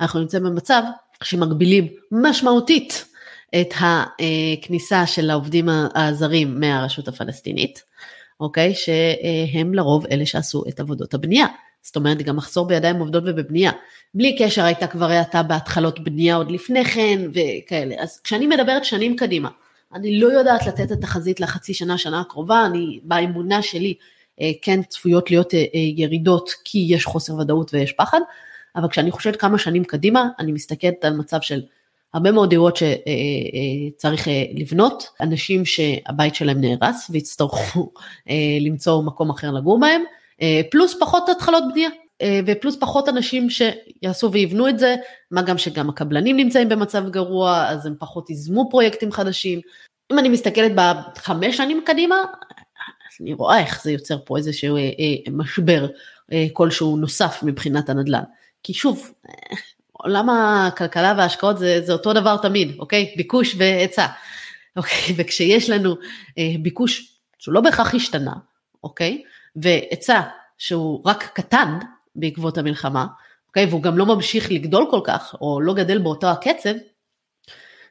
[0.00, 0.82] אנחנו נמצאים במצב
[1.22, 3.04] שמגבילים משמעותית
[3.60, 7.82] את הכניסה של העובדים הזרים מהרשות הפלסטינית,
[8.40, 8.74] אוקיי?
[8.74, 11.46] שהם לרוב אלה שעשו את עבודות הבנייה.
[11.84, 13.72] זאת אומרת, גם מחסור בידיים עובדות ובבנייה.
[14.14, 17.94] בלי קשר הייתה כבר האטה בהתחלות בנייה עוד לפני כן וכאלה.
[17.98, 19.48] אז כשאני מדברת שנים קדימה,
[19.94, 23.94] אני לא יודעת לתת את התחזית לחצי שנה, שנה הקרובה, אני, באמונה שלי
[24.40, 28.20] אה, כן צפויות להיות אה, אה, ירידות כי יש חוסר ודאות ויש פחד,
[28.76, 31.62] אבל כשאני חושבת כמה שנים קדימה, אני מסתכלת על מצב של
[32.14, 37.92] הרבה מאוד דירות שצריך לבנות, אנשים שהבית שלהם נהרס ויצטרכו
[38.60, 40.02] למצוא מקום אחר לגור בהם,
[40.70, 41.90] פלוס פחות התחלות בנייה.
[42.46, 44.96] ופלוס פחות אנשים שיעשו ויבנו את זה,
[45.30, 49.60] מה גם שגם הקבלנים נמצאים במצב גרוע, אז הם פחות ייזמו פרויקטים חדשים.
[50.12, 52.16] אם אני מסתכלת בחמש שנים קדימה,
[53.20, 55.86] אני רואה איך זה יוצר פה איזשהו אה, אה, משבר
[56.32, 58.22] אה, כלשהו נוסף מבחינת הנדל"ן.
[58.62, 59.56] כי שוב, אה,
[59.92, 63.14] עולם הכלכלה וההשקעות זה, זה אותו דבר תמיד, אוקיי?
[63.16, 64.06] ביקוש והיצע.
[64.76, 65.14] אוקיי?
[65.16, 65.96] וכשיש לנו
[66.38, 68.32] אה, ביקוש שהוא לא בהכרח השתנה,
[68.84, 69.22] אוקיי?
[69.56, 70.20] והיצע
[70.58, 71.78] שהוא רק קטן,
[72.16, 73.06] בעקבות המלחמה,
[73.48, 73.66] אוקיי?
[73.66, 76.74] והוא גם לא ממשיך לגדול כל כך, או לא גדל באותו הקצב,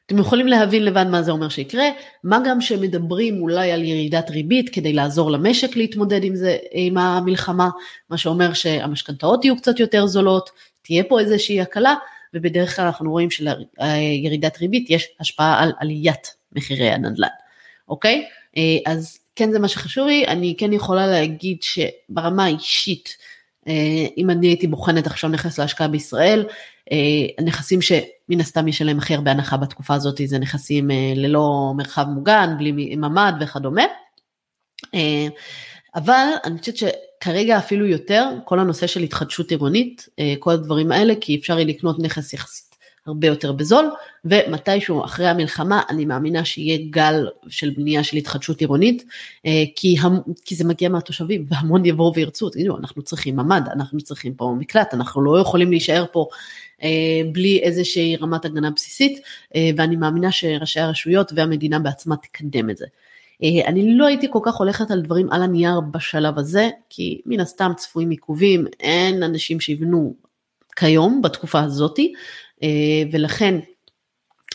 [0.05, 1.85] אתם יכולים להבין לבד מה זה אומר שיקרה,
[2.23, 7.69] מה גם שמדברים אולי על ירידת ריבית כדי לעזור למשק להתמודד עם זה, עם המלחמה,
[8.09, 10.49] מה שאומר שהמשכנתאות יהיו קצת יותר זולות,
[10.81, 11.95] תהיה פה איזושהי הקלה,
[12.33, 17.27] ובדרך כלל אנחנו רואים שלירידת ריבית יש השפעה על עליית מחירי הנדל"ן.
[17.87, 18.25] אוקיי?
[18.85, 23.17] אז כן זה מה שחשוב לי, אני כן יכולה להגיד שברמה האישית,
[24.17, 26.45] אם אני הייתי בוחנת עכשיו נכס להשקעה בישראל,
[27.37, 32.55] הנכסים שמן הסתם יש עליהם הכי הרבה הנחה בתקופה הזאת זה נכסים ללא מרחב מוגן,
[32.57, 33.83] בלי ממ"ד וכדומה.
[35.95, 41.13] אבל אני חושבת שכרגע אפילו יותר, כל הנושא של התחדשות עירונית, אה, כל הדברים האלה,
[41.21, 42.72] כי אפשר יהיה לקנות נכס יחסית
[43.07, 43.85] הרבה יותר בזול,
[44.25, 49.05] ומתישהו אחרי המלחמה אני מאמינה שיהיה גל של בנייה של התחדשות עירונית,
[49.45, 54.01] אה, כי, המ, כי זה מגיע מהתושבים, והמון יבואו וירצו, תגידו, אנחנו צריכים ממ"ד, אנחנו
[54.01, 56.27] צריכים פה מקלט, אנחנו לא יכולים להישאר פה
[56.83, 59.19] אה, בלי איזושהי רמת הגנה בסיסית,
[59.77, 62.85] ואני מאמינה שראשי הרשויות והמדינה בעצמה תקדם את זה.
[63.43, 67.39] אה, אני לא הייתי כל כך הולכת על דברים על הנייר בשלב הזה, כי מן
[67.39, 70.13] הסתם צפויים עיכובים, אין אנשים שיבנו
[70.75, 72.52] כיום בתקופה הזאתי, אה,
[73.11, 73.59] ולכן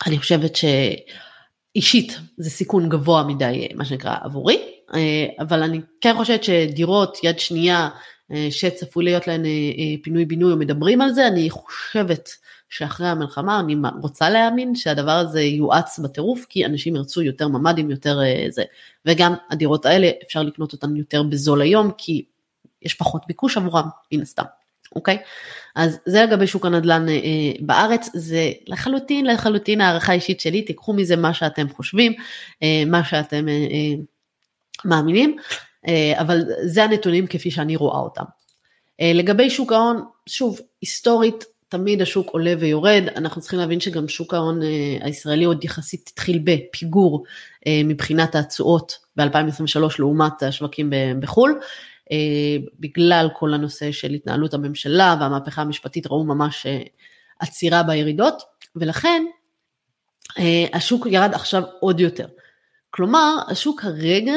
[0.07, 4.63] אני חושבת שאישית זה סיכון גבוה מדי, מה שנקרא, עבורי,
[4.95, 7.89] אה, אבל אני כן חושבת שדירות יד שנייה
[8.51, 9.43] שצפוי להיות להן
[10.03, 12.29] פינוי בינוי או מדברים על זה, אני חושבת
[12.69, 18.21] שאחרי המלחמה אני רוצה להאמין שהדבר הזה יואץ בטירוף כי אנשים ירצו יותר ממ"דים יותר
[18.23, 18.63] אה, זה.
[19.07, 22.25] וגם הדירות האלה אפשר לקנות אותן יותר בזול היום כי
[22.83, 24.45] יש פחות ביקוש עבורם מן הסתם.
[24.97, 25.19] אוקיי
[25.79, 30.93] אז זה לגבי שוק הנדל"ן אה, אה, בארץ זה לחלוטין לחלוטין הערכה אישית שלי תיקחו
[30.93, 32.13] מזה מה שאתם חושבים
[32.63, 33.47] אה, מה שאתם
[34.85, 35.37] מאמינים
[36.15, 38.23] אבל זה הנתונים כפי שאני רואה אותם.
[39.01, 44.61] לגבי שוק ההון שוב היסטורית תמיד השוק עולה ויורד, אנחנו צריכים להבין שגם שוק ההון
[45.01, 47.25] הישראלי עוד יחסית התחיל בפיגור
[47.69, 51.61] מבחינת התשואות ב-2023 לעומת השווקים בחו"ל.
[52.13, 56.67] אה, בגלל כל הנושא של התנהלות הממשלה והמהפכה המשפטית ראו ממש
[57.39, 58.43] עצירה בירידות,
[58.77, 59.25] ולכן
[60.73, 62.27] השוק ירד עכשיו עוד יותר.
[62.91, 64.35] כלומר, השוק כרגע,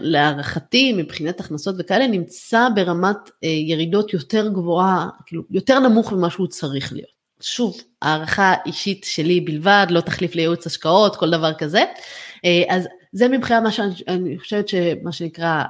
[0.00, 6.46] להערכתי, מבחינת הכנסות וכאלה, נמצא ברמת אה, ירידות יותר גבוהה, כאילו, יותר נמוך ממה שהוא
[6.46, 7.16] צריך להיות.
[7.40, 11.84] שוב, הערכה אישית שלי בלבד, לא תחליף לייעוץ השקעות, כל דבר כזה.
[12.44, 15.62] אה, אז זה מבחינת מה שאני חושבת שמה שנקרא,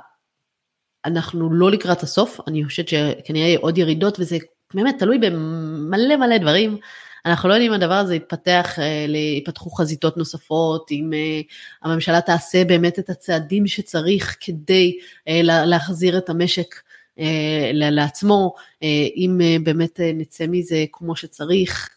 [1.07, 4.37] אנחנו לא לקראת הסוף, אני חושבת שכנראה יהיה עוד ירידות, וזה
[4.75, 6.79] באמת תלוי במלא מלא דברים.
[7.27, 9.07] אנחנו לא יודעים אם הדבר הזה יתפתח, אה,
[9.39, 11.41] יפתחו חזיתות נוספות, אם אה,
[11.83, 14.99] הממשלה תעשה באמת את הצעדים שצריך כדי
[15.29, 16.75] אה, להחזיר את המשק
[17.73, 18.55] לעצמו,
[19.17, 21.89] אם באמת נצא מזה כמו שצריך,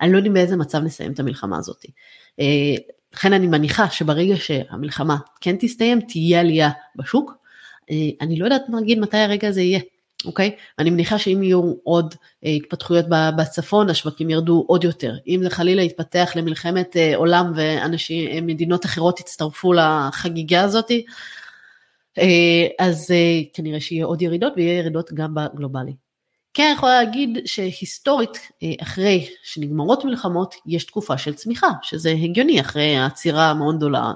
[0.00, 1.84] אני לא יודעים באיזה מצב נסיים את המלחמה הזאת.
[3.14, 7.39] לכן אני מניחה שברגע שהמלחמה כן תסתיים, תהיה עלייה בשוק.
[8.20, 9.80] אני לא יודעת להגיד מתי הרגע הזה יהיה.
[10.24, 10.56] אוקיי?
[10.78, 12.14] אני מניחה שאם יהיו עוד
[12.44, 15.16] אה, התפתחויות בצפון, השווקים ירדו עוד יותר.
[15.26, 21.04] אם זה חלילה יתפתח למלחמת אה, עולם ואנשים, אה, מדינות אחרות יצטרפו לחגיגה הזאתי,
[22.78, 23.12] אז
[23.54, 25.92] כנראה שיהיה עוד ירידות ויהיה ירידות גם בגלובלי.
[26.54, 28.38] כן, אני יכולה להגיד שהיסטורית,
[28.82, 34.12] אחרי שנגמרות מלחמות, יש תקופה של צמיחה, שזה הגיוני אחרי עצירה מאוד גדולה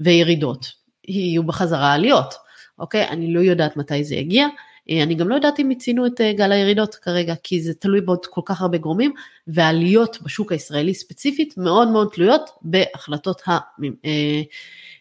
[0.00, 0.72] וירידות.
[1.08, 2.34] יהיו בחזרה עליות,
[2.78, 3.08] אוקיי?
[3.08, 4.46] אני לא יודעת מתי זה יגיע.
[4.90, 8.00] אה, אני גם לא יודעת אם מיצינו את אה, גל הירידות כרגע, כי זה תלוי
[8.00, 9.12] בעוד כל כך הרבה גורמים,
[9.46, 13.42] והעליות בשוק הישראלי ספציפית מאוד מאוד תלויות בהחלטות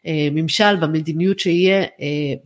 [0.06, 1.86] הממשל, אה, במדיניות שיהיה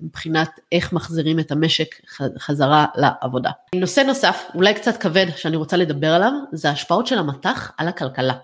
[0.01, 1.95] מבחינת איך מחזירים את המשק
[2.37, 3.51] חזרה לעבודה.
[3.75, 8.35] נושא נוסף, אולי קצת כבד, שאני רוצה לדבר עליו, זה ההשפעות של המטח על הכלכלה,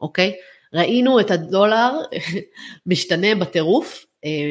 [0.00, 0.32] אוקיי?
[0.74, 1.90] ראינו את הדולר
[2.86, 4.06] משתנה בטירוף,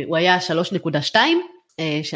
[0.06, 1.32] הוא היה 3.2, אה,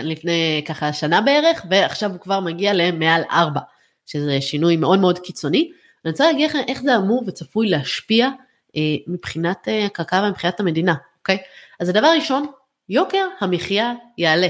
[0.04, 3.60] לפני ככה שנה בערך, ועכשיו הוא כבר מגיע למעל 4,
[4.06, 5.72] שזה שינוי מאוד מאוד קיצוני.
[6.06, 8.30] אני רוצה להגיד לכם איך זה אמור וצפוי להשפיע
[8.76, 11.38] אה, מבחינת אה, הקרקע ומבחינת המדינה, אוקיי?
[11.80, 12.46] אז הדבר הראשון,
[12.90, 14.48] יוקר המחיה יעלה.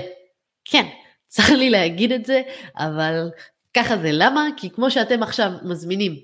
[0.66, 0.86] כן,
[1.34, 2.42] צריך לי להגיד את זה,
[2.78, 3.30] אבל
[3.74, 4.10] ככה זה.
[4.12, 4.48] למה?
[4.58, 6.16] כי כמו שאתם עכשיו מזמינים,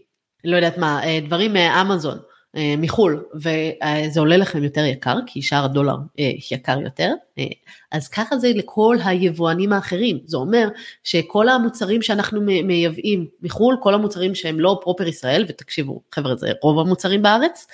[0.44, 2.24] לא יודעת מה, דברים מאמזון, אה,
[2.58, 7.44] מחו"ל וזה עולה לכם יותר יקר כי שער הדולר אה, יקר יותר אה,
[7.92, 10.20] אז ככה זה לכל היבואנים האחרים.
[10.26, 10.68] זה אומר
[11.04, 16.80] שכל המוצרים שאנחנו מייבאים מחו"ל כל המוצרים שהם לא פרופר ישראל ותקשיבו חבר'ה זה רוב
[16.80, 17.68] המוצרים בארץ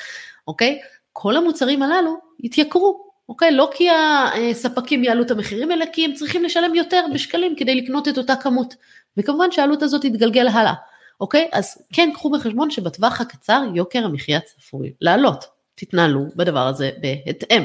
[0.47, 0.79] אוקיי?
[1.13, 3.51] כל המוצרים הללו יתייקרו אוקיי?
[3.51, 8.07] לא כי הספקים יעלו את המחירים אלא כי הם צריכים לשלם יותר בשקלים כדי לקנות
[8.07, 8.75] את אותה כמות.
[9.17, 10.73] וכמובן שהעלות הזאת תתגלגל הלאה.
[11.19, 11.49] אוקיי?
[11.51, 15.45] אז כן, קחו בחשבון שבטווח הקצר יוקר המחיה צפוי לעלות.
[15.75, 17.63] תתנהלו בדבר הזה בהתאם.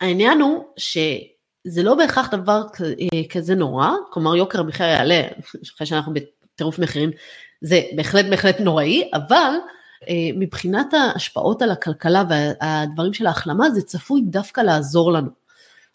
[0.00, 2.62] העניין הוא שזה לא בהכרח דבר
[3.30, 5.22] כזה נורא, כלומר יוקר המחיה יעלה
[5.74, 7.10] אחרי שאנחנו בטירוף מחירים,
[7.60, 9.52] זה בהחלט בהחלט נוראי, אבל
[10.34, 15.30] מבחינת ההשפעות על הכלכלה והדברים של ההחלמה זה צפוי דווקא לעזור לנו,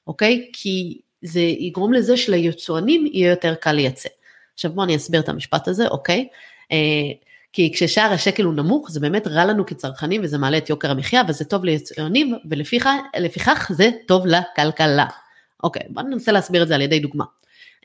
[0.08, 0.50] אוקיי?
[0.54, 4.10] כי זה יגרום לזה שליצואנים יהיה יותר קל לייצא.
[4.54, 6.28] עכשיו בואו אני אסביר את המשפט הזה, אוקיי?
[7.54, 11.22] כי כששער השקל הוא נמוך זה באמת רע לנו כצרכנים וזה מעלה את יוקר המחיה
[11.28, 15.06] וזה טוב ליצואנים ולפיכך זה טוב לכלכלה.
[15.64, 17.26] אוקיי, בוא ננסה להסביר את זה על ידי דוגמה.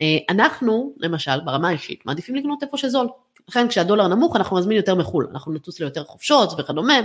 [0.02, 3.08] אה, אנחנו, למשל, ברמה האישית, מעדיפים לקנות איפה שזול.
[3.48, 7.00] לכן כשהדולר נמוך אנחנו נזמין יותר מחו"ל, אנחנו נטוס ליותר חופשות וכדומה.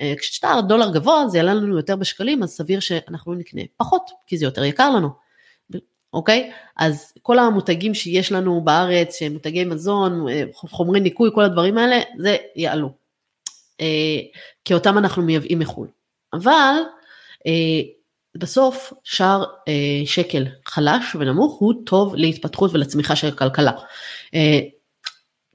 [0.00, 4.38] אה, כששטר דולר גבוה זה יעלה לנו יותר בשקלים, אז סביר שאנחנו נקנה פחות, כי
[4.38, 5.27] זה יותר יקר לנו.
[6.12, 6.52] אוקיי?
[6.76, 12.36] אז כל המותגים שיש לנו בארץ, מותגי מזון, אה, חומרי ניקוי, כל הדברים האלה, זה
[12.56, 12.90] יעלו.
[14.64, 15.88] כי אותם אנחנו מייבאים מחו"ל.
[16.32, 16.74] אבל
[18.36, 23.72] בסוף שער אה, שקל חלש ונמוך הוא טוב להתפתחות ולצמיחה של הכלכלה.
[24.34, 24.58] אה,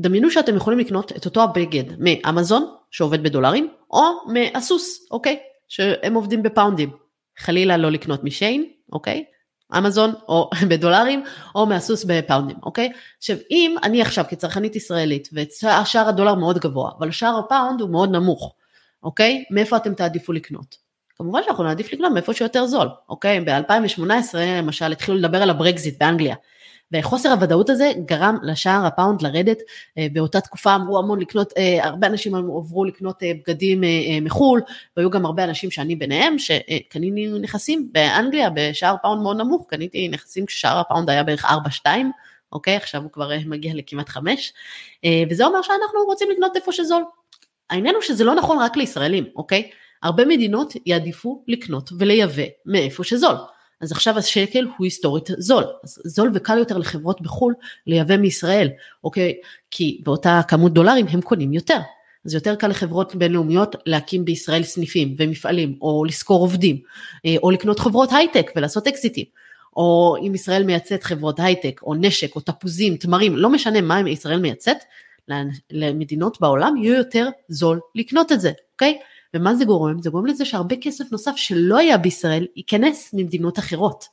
[0.02, 6.44] דמיינו שאתם יכולים לקנות את אותו הבגד מאמזון שעובד בדולרים או מאסוס אוקיי שהם עובדים
[6.44, 6.90] בפאונדים
[7.38, 9.24] חלילה לא לקנות משיין אוקיי
[9.78, 11.24] אמזון או בדולרים
[11.56, 17.12] או מאסוס בפאונדים אוקיי עכשיו אם אני עכשיו כצרכנית ישראלית ושער הדולר מאוד גבוה אבל
[17.12, 18.56] שער הפאונד הוא מאוד נמוך
[19.04, 20.84] אוקיי מאיפה אתם תעדיפו לקנות
[21.16, 23.40] כמובן שאנחנו נעדיף לקנות מאיפה שיותר זול, אוקיי?
[23.40, 26.36] ב-2018 למשל התחילו לדבר על הברקזיט באנגליה.
[26.92, 29.58] וחוסר הוודאות הזה גרם לשער הפאונד לרדת,
[29.98, 33.84] אה, באותה תקופה אמרו המון לקנות, אה, הרבה אנשים עברו לקנות אה, בגדים
[34.22, 34.62] מחו"ל,
[34.98, 40.46] והיו גם הרבה אנשים שאני ביניהם, שקנינו נכסים באנגליה בשער פאונד מאוד נמוך, קניתי נכסים
[40.46, 41.88] כששער הפאונד היה בערך 4-2,
[42.52, 44.54] אוקיי, עכשיו הוא כבר מגיע לכמעט 5,
[45.30, 47.04] וזה אומר שאנחנו רוצים לקנות איפה שזול.
[47.70, 49.70] העניין הוא שזה לא נכון רק לישראלים, אוקיי?
[50.04, 53.36] הרבה מדינות יעדיפו לקנות ולייבא מאיפה שזול.
[53.84, 57.54] אז עכשיו השקל הוא היסטורית זול, אז זול וקל יותר לחברות בחו"ל
[57.88, 58.70] לייבא מישראל,
[59.04, 59.34] אוקיי?
[59.72, 61.80] כי באותה כמות דולרים הם קונים יותר.
[62.26, 66.78] אז יותר קל לחברות בינלאומיות להקים בישראל סניפים ומפעלים, או לשכור עובדים,
[67.26, 69.26] אה, או לקנות חברות הייטק ולעשות אקזיטים.
[69.76, 74.40] או אם ישראל מייצאת חברות הייטק, או נשק, או תפוזים, תמרים, לא משנה מה ישראל
[74.40, 74.78] מייצאת,
[75.72, 79.00] למדינות בעולם יהיה יותר זול לקנות את זה, אוקיי?
[79.34, 80.02] ומה זה גורם?
[80.02, 84.06] זה גורם לזה שהרבה כסף נוסף שלא היה בישראל ייכנס ממדינות אחרות.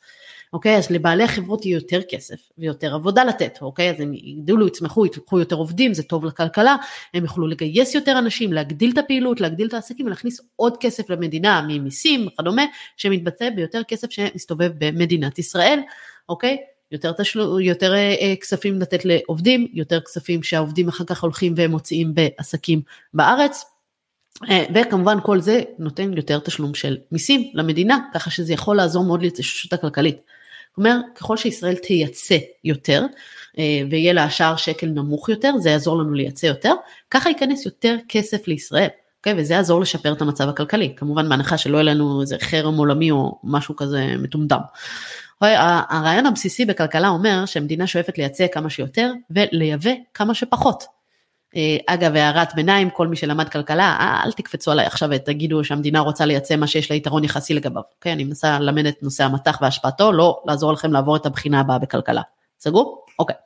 [0.53, 5.07] אוקיי, אז לבעלי החברות יהיה יותר כסף ויותר עבודה לתת, אוקיי, אז הם יגדלו, יצמחו,
[5.07, 6.77] יתפתחו יותר עובדים, זה טוב לכלכלה,
[7.15, 11.67] הם יוכלו לגייס יותר אנשים, להגדיל את הפעילות, להגדיל את העסקים ולהכניס עוד כסף למדינה
[11.69, 12.63] ממיסים וכדומה,
[12.97, 15.81] שמתבטא ביותר כסף שמסתובב במדינת ישראל,
[16.29, 16.57] אוקיי,
[16.93, 22.15] יותר, תשלו, יותר אה, כספים לתת לעובדים, יותר כספים שהעובדים אחר כך הולכים והם מוציאים
[22.15, 22.83] בעסקים
[23.15, 23.65] בארץ,
[24.75, 29.73] וכמובן כל זה נותן יותר תשלום של מיסים למדינה, ככה שזה יכול לעזור מאוד להתאוששות
[29.73, 30.21] הכלכלית.
[30.79, 33.03] אומרת, ככל שישראל תייצא יותר,
[33.59, 36.75] אה, ויהיה לה שער שקל נמוך יותר, זה יעזור לנו לייצא יותר,
[37.11, 38.89] ככה ייכנס יותר כסף לישראל.
[39.19, 39.35] אוקיי?
[39.37, 43.39] וזה יעזור לשפר את המצב הכלכלי, כמובן בהנחה שלא יהיה לנו איזה חרם עולמי או
[43.45, 44.59] משהו כזה מטומטם.
[45.41, 51.00] הרעיון הבסיסי בכלכלה אומר שהמדינה שואפת לייצא כמה שיותר ולייבא כמה שפחות.
[51.57, 56.27] אה, אגב, הערת ביניים, כל מי שלמד כלכלה, אל תקפצו עליי עכשיו ותגידו שהמדינה רוצה
[56.27, 57.83] לייצא מה שיש לה יתרון יחסי לגביו.
[57.97, 61.79] אוקיי, אני מנסה ללמד את נושא המטח והשפעתו, לא לעזור לכם לעבור את הבחינה הבאה
[61.79, 62.23] בכלכלה.
[62.61, 63.05] סגור?
[63.19, 63.37] אוקיי.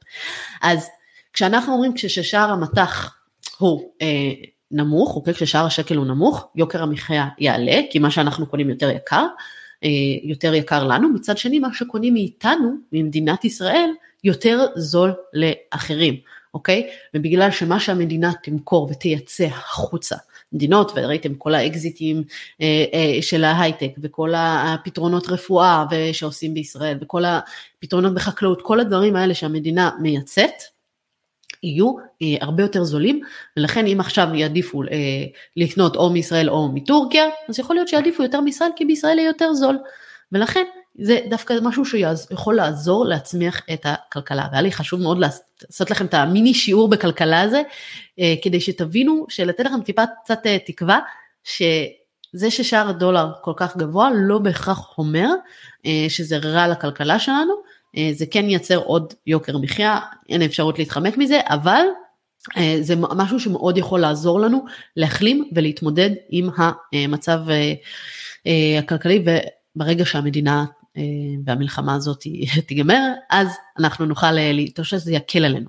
[0.63, 0.89] אז
[1.33, 3.15] כשאנחנו אומרים כששער המטח
[3.59, 4.07] הוא אה,
[4.71, 9.27] נמוך, אוקיי, כששער השקל הוא נמוך, יוקר המחיה יעלה, כי מה שאנחנו קונים יותר יקר,
[9.85, 9.89] אה,
[10.23, 13.91] יותר יקר לנו, מצד שני מה שקונים מאיתנו, ממדינת ישראל,
[14.25, 16.15] יותר זול לאחרים.
[16.55, 16.89] אוקיי?
[17.15, 20.17] ובגלל שמה שהמדינה תמכור ותייצא החוצה,
[20.53, 22.23] מדינות, וראיתם כל האקזיטים
[22.61, 29.35] אה, אה, של ההייטק וכל הפתרונות רפואה שעושים בישראל וכל הפתרונות בחקלאות, כל הדברים האלה
[29.35, 30.63] שהמדינה מייצאת,
[31.65, 33.21] יהיו אה, הרבה יותר זולים,
[33.57, 34.89] ולכן אם עכשיו יעדיפו אה,
[35.57, 39.53] לקנות או מישראל או מטורקיה, אז יכול להיות שיעדיפו יותר מישראל כי בישראל יהיה יותר
[39.53, 39.79] זול.
[40.33, 40.65] ולכן
[40.99, 44.47] זה דווקא משהו שיכול לעזור להצמיח את הכלכלה.
[44.51, 47.63] והיה לי חשוב מאוד לעשות לכם את המיני שיעור בכלכלה הזה,
[48.21, 50.99] אה, כדי שתבינו, שלתת לכם טיפה קצת אה, תקווה,
[51.45, 55.29] שזה ששער הדולר כל כך גבוה לא בהכרח אומר
[55.87, 57.75] אה, שזה רע לכלכלה שלנו,
[58.13, 61.83] זה כן ייצר עוד יוקר מחיה, אין אפשרות להתחמק מזה, אבל
[62.81, 64.65] זה משהו שמאוד יכול לעזור לנו
[64.97, 67.41] להחלים ולהתמודד עם המצב
[68.79, 69.25] הכלכלי
[69.77, 70.65] וברגע שהמדינה
[71.45, 72.25] והמלחמה הזאת
[72.67, 75.69] תיגמר, אז אנחנו נוכל להתאושש, זה יקל עלינו,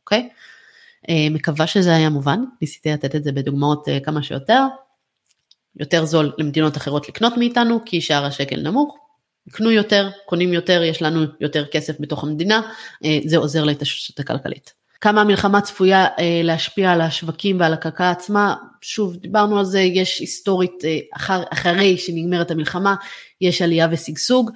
[0.00, 0.28] אוקיי?
[1.08, 4.62] אה, מקווה שזה היה מובן, ניסיתי לתת את זה בדוגמאות אה, כמה שיותר.
[5.80, 8.98] יותר זול למדינות אחרות לקנות מאיתנו, כי שער השקל נמוך,
[9.50, 12.60] קנו יותר, קונים יותר, יש לנו יותר כסף בתוך המדינה,
[13.26, 14.72] זה עוזר להתאוששות הכלכלית.
[15.00, 16.06] כמה המלחמה צפויה
[16.44, 20.82] להשפיע על השווקים ועל הכלכלה עצמה, שוב, דיברנו על זה, יש היסטורית,
[21.16, 22.94] אחר, אחרי שנגמרת המלחמה,
[23.40, 24.50] יש עלייה ושגשוג,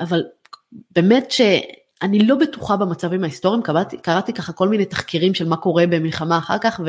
[0.00, 0.22] אבל
[0.90, 5.86] באמת שאני לא בטוחה במצבים ההיסטוריים, קראתי, קראתי ככה כל מיני תחקירים של מה קורה
[5.86, 6.80] במלחמה אחר כך,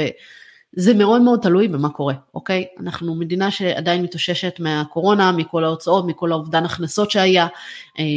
[0.78, 2.66] וזה מאוד מאוד תלוי במה קורה, אוקיי?
[2.80, 7.48] אנחנו מדינה שעדיין מתאוששת מהקורונה, מכל ההוצאות, מכל האובדן הכנסות שהיה,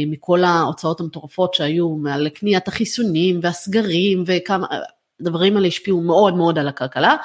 [0.07, 4.67] מכל ההוצאות המטורפות שהיו על קניית החיסונים והסגרים וכמה,
[5.19, 7.15] הדברים האלה השפיעו מאוד מאוד על הכלכלה.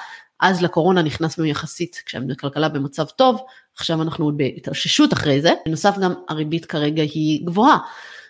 [0.43, 3.41] אז לקורונה נכנסנו יחסית כשהכלכלה במצב טוב,
[3.77, 5.53] עכשיו אנחנו עוד בהתאוששות אחרי זה.
[5.67, 7.79] בנוסף גם הריבית כרגע היא גבוהה.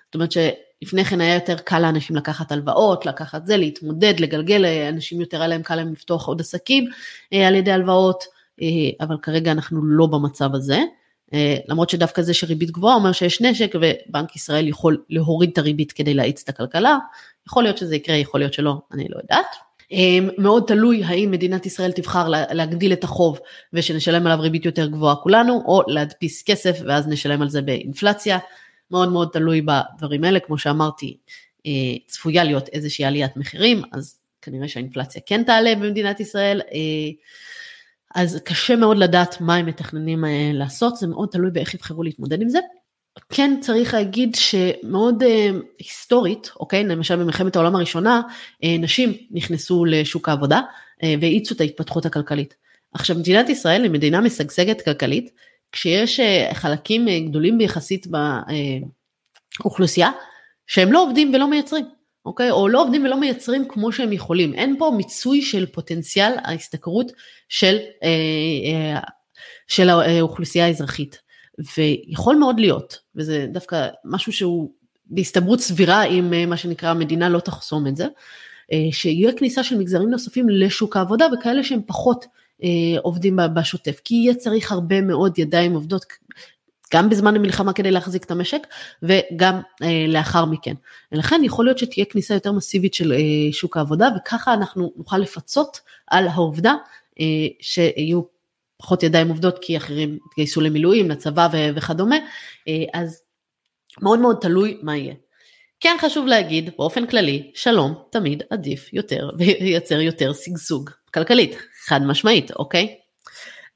[0.05, 5.21] זאת אומרת שלפני כן היה יותר קל לאנשים לקחת הלוואות, לקחת זה, להתמודד, לגלגל, אנשים
[5.21, 6.89] יותר היה להם קל להם לפתוח עוד עסקים
[7.33, 8.25] אה, על ידי הלוואות,
[8.63, 8.67] אה,
[9.01, 10.81] אבל כרגע אנחנו לא במצב הזה.
[11.35, 15.93] אה, למרות שדווקא זה שריבית גבוהה אומר שיש נשק ובנק ישראל יכול להוריד את הריבית
[15.93, 16.99] כדי להאיץ את הכלכלה,
[17.47, 19.72] יכול להיות שזה יקרה, יכול להיות שלא, אני לא יודעת.
[19.91, 23.39] אמ, מאוד תלוי האם מדינת ישראל תבחר להגדיל את החוב
[23.73, 28.39] ושנשלם עליו ריבית יותר גבוהה כולנו, או להדפיס כסף ואז נשלם על זה באינפלציה.
[28.91, 31.17] מאוד מאוד תלוי בדברים האלה, כמו שאמרתי,
[31.67, 31.71] אה,
[32.07, 36.61] צפויה להיות איזושהי עליית מחירים, אז כנראה שהאינפלציה כן תעלה במדינת ישראל.
[36.61, 37.11] אה,
[38.15, 42.43] אז קשה מאוד לדעת מה הם מתכננים אה, לעשות, זה מאוד תלוי באיך יבחרו להתמודד
[42.43, 42.59] עם זה.
[43.29, 48.23] כן צריך להגיד שמאוד אה, היסטורית, אוקיי, למשל במלחמת העולם הראשונה,
[48.65, 50.61] אה, נשים נכנסו לשוק העבודה
[51.03, 52.55] אה, והאיצו את ההתפתחות הכלכלית.
[52.95, 55.31] עכשיו מדינת ישראל היא מדינה משגשגת כלכלית,
[55.73, 58.07] כשיש אה, חלקים אה, גדולים ביחסית
[59.61, 60.11] באוכלוסייה,
[60.67, 61.85] שהם לא עובדים ולא מייצרים,
[62.25, 62.51] אוקיי?
[62.51, 64.55] או לא עובדים ולא מייצרים כמו שהם יכולים.
[64.55, 67.13] אין פה מיצוי של פוטנציאל ההשתכרות
[67.49, 68.09] של, אה,
[68.95, 69.01] אה,
[69.69, 71.22] של האוכלוסייה האזרחית.
[71.77, 74.71] ויכול מאוד להיות, וזה דווקא משהו שהוא
[75.07, 78.07] בהסתברות סבירה אם אה, מה שנקרא המדינה לא תחסום את זה,
[78.73, 82.25] אה, שיהיה כניסה של מגזרים נוספים לשוק העבודה וכאלה שהם פחות
[82.63, 82.69] אה,
[83.03, 86.05] עובדים בשוטף, כי יהיה צריך הרבה מאוד ידיים עובדות
[86.95, 88.67] גם בזמן המלחמה כדי להחזיק את המשק
[89.03, 89.61] וגם
[90.09, 90.75] לאחר מכן.
[91.13, 93.15] ולכן יכול להיות שתהיה כניסה יותר מסיבית של
[93.53, 96.75] שוק העבודה וככה אנחנו נוכל לפצות על העובדה
[97.61, 98.23] שיהיו
[98.83, 102.17] פחות ידיים עובדות כי אחרים התגייסו למילואים, לצבא וכדומה,
[102.69, 103.23] אה, אז
[104.03, 105.15] מאוד מאוד תלוי מה יהיה.
[105.81, 112.51] כן חשוב להגיד באופן כללי, שלום תמיד עדיף יותר וייצר יותר שגשוג כלכלית, חד משמעית,
[112.51, 112.95] אוקיי?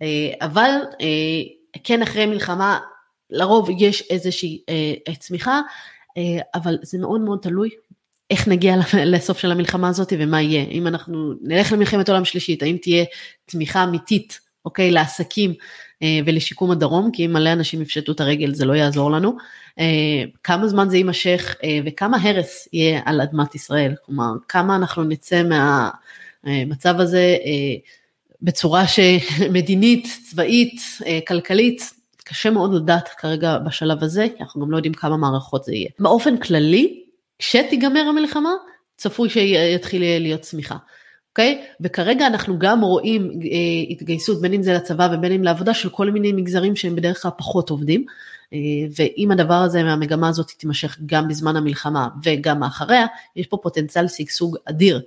[0.03, 2.79] אה, אבל אה, כן אחרי מלחמה
[3.31, 4.63] לרוב יש איזושהי
[5.19, 5.61] צמיחה,
[6.55, 7.71] אבל זה מאוד מאוד תלוי
[8.31, 8.77] איך נגיע
[9.13, 10.65] לסוף של המלחמה הזאת ומה יהיה.
[10.65, 13.05] אם אנחנו נלך למלחמת עולם שלישית, האם תהיה
[13.47, 15.55] תמיכה אמיתית אוקיי, לעסקים
[16.03, 19.37] אה, ולשיקום הדרום, כי אם מלא אנשים יפשטו את הרגל זה לא יעזור לנו.
[19.79, 25.05] אה, כמה זמן זה יימשך אה, וכמה הרס יהיה על אדמת ישראל, כלומר כמה אנחנו
[25.05, 25.43] נצא
[26.45, 27.37] מהמצב הזה
[28.43, 30.81] בצורה שמדינית, צבאית,
[31.29, 31.83] כלכלית,
[32.25, 35.89] קשה מאוד לדעת כרגע בשלב הזה, כי אנחנו גם לא יודעים כמה מערכות זה יהיה.
[35.99, 37.03] באופן כללי,
[37.39, 38.51] כשתיגמר המלחמה,
[38.97, 40.77] צפוי שיתחיל להיות צמיחה.
[41.37, 41.63] אוקיי?
[41.81, 46.11] וכרגע אנחנו גם רואים אה, התגייסות בין אם זה לצבא ובין אם לעבודה של כל
[46.11, 48.05] מיני מגזרים שהם בדרך כלל פחות עובדים.
[48.53, 48.59] אה,
[48.97, 53.07] ואם הדבר הזה מהמגמה הזאת תימשך גם בזמן המלחמה וגם אחריה,
[53.37, 55.03] יש פה פוטנציאל שגשוג אדיר,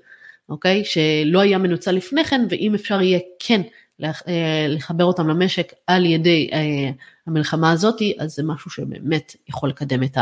[0.49, 0.84] אוקיי?
[0.86, 3.61] שלא היה מנוצל לפני כן, ואם אפשר יהיה כן
[4.03, 6.91] אה, לחבר אותם למשק על ידי אה,
[7.27, 10.17] המלחמה הזאתי, אז זה משהו שבאמת יכול לקדם את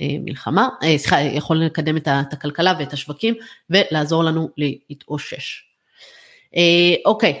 [0.00, 0.04] ה...
[0.18, 3.34] מלחמה, אה, סליחה, יכול לקדם את הכלכלה ואת השווקים
[3.70, 5.64] ולעזור לנו להתאושש.
[6.56, 7.40] אה, אוקיי,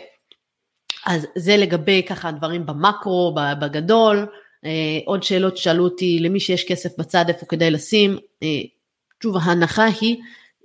[1.06, 4.26] אז זה לגבי ככה דברים במקרו, בגדול.
[4.64, 8.18] אה, עוד שאלות שאלו אותי, למי שיש כסף בצד, איפה כדאי לשים?
[9.22, 10.16] שוב, ההנחה היא,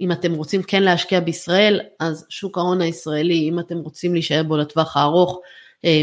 [0.01, 4.57] אם אתם רוצים כן להשקיע בישראל, אז שוק ההון הישראלי, אם אתם רוצים להישאר בו
[4.57, 5.41] לטווח הארוך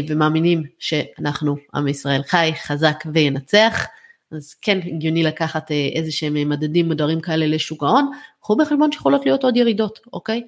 [0.07, 3.87] ומאמינים שאנחנו, עם ישראל חי, חזק וינצח,
[4.31, 8.11] אז כן הגיוני לקחת אה, איזה שהם מדדים מודרים כאלה לשוק ההון,
[8.41, 10.43] קחו בחשבון שיכולות להיות עוד ירידות, אוקיי?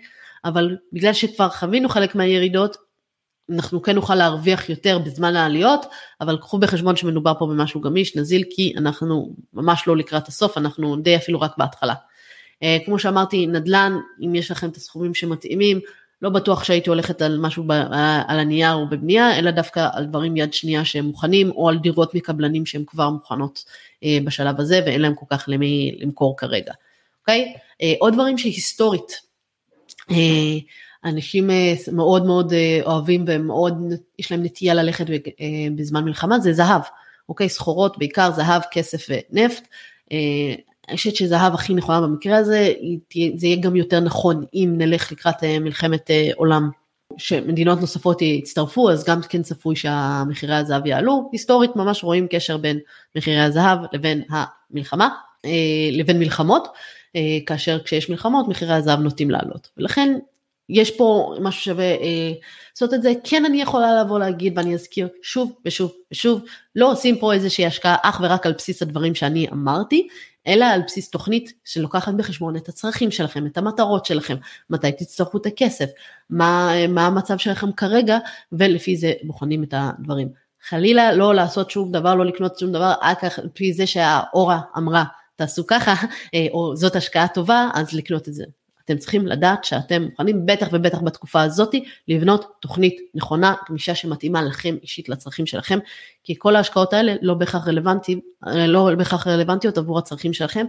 [0.46, 2.78] אבל בגלל שכבר חווינו חלק מהירידות,
[3.50, 5.86] אנחנו כן נוכל להרוויח יותר בזמן העליות,
[6.22, 10.96] אבל קחו בחשבון שמדובר פה במשהו גמיש, נזיל, כי אנחנו ממש לא לקראת הסוף, אנחנו
[10.96, 11.94] די אפילו רק בהתחלה.
[12.64, 13.94] אה, כמו שאמרתי, נדל"ן,
[14.26, 15.80] אם יש לכם את הסכומים שמתאימים,
[16.22, 17.72] לא בטוח שהייתי הולכת על משהו ב,
[18.28, 22.16] על הנייר או בבנייה, אלא דווקא על דברים יד שנייה שהם מוכנים, או על דירות
[22.16, 23.64] מקבלנים שהן כבר מוכנות
[24.04, 26.74] אה, בשלב הזה, ואין להם כל כך למי למכור כרגע,
[27.22, 27.54] אוקיי?
[27.82, 29.22] אה, עוד דברים שהיסטורית,
[30.12, 30.16] אה,
[31.06, 33.74] אנשים אה, מאוד מאוד אה, אוהבים ומאוד,
[34.20, 35.16] יש להם נטייה ללכת אה,
[35.76, 36.82] בזמן מלחמה, זה זהב,
[37.30, 37.50] אוקיי?
[37.50, 39.68] סחורות, בעיקר זהב, כסף ונפט.
[40.12, 40.56] אה,
[40.90, 42.74] אני חושבת שזהב הכי נכונה במקרה הזה,
[43.36, 46.70] זה יהיה גם יותר נכון אם נלך לקראת אה, מלחמת אה, עולם
[47.18, 51.30] שמדינות נוספות יצטרפו, אז גם כן צפוי שהמחירי הזהב יעלו.
[51.32, 52.80] היסטורית ממש רואים קשר בין
[53.16, 55.10] מחירי הזהב לבין המלחמה,
[55.92, 56.68] לבין מלחמות,
[57.46, 59.70] כאשר כשיש מלחמות מחירי הזהב נוטים לעלות.
[59.78, 60.18] ולכן
[60.70, 62.32] יש פה משהו שווה אה,
[62.74, 66.42] לעשות את זה, כן אני יכולה לבוא להגיד ואני אזכיר שוב ושוב ושוב,
[66.76, 70.08] לא עושים פה איזושהי השקעה אך ורק על בסיס הדברים שאני אמרתי,
[70.48, 74.36] אלא על בסיס תוכנית שלוקחת בחשבון את הצרכים שלכם, את המטרות שלכם,
[74.70, 75.90] מתי תצטרכו את הכסף,
[76.30, 78.18] מה, מה המצב שלכם כרגע,
[78.52, 80.30] ולפי זה בוחנים את הדברים.
[80.68, 85.04] חלילה לא לעשות שום דבר, לא לקנות שום דבר, רק על פי זה שהאורה אמרה
[85.36, 85.94] תעשו ככה,
[86.54, 88.44] או זאת השקעה טובה, אז לקנות את זה.
[88.88, 94.76] אתם צריכים לדעת שאתם מוכנים, בטח ובטח בתקופה הזאתי, לבנות תוכנית נכונה, גמישה שמתאימה לכם
[94.82, 95.80] אישית לצרכים שלכם,
[96.24, 98.20] כי כל ההשקעות האלה לא בהכרח רלוונטיות,
[98.68, 100.66] לא בהכרח רלוונטיות עבור הצרכים שלכם,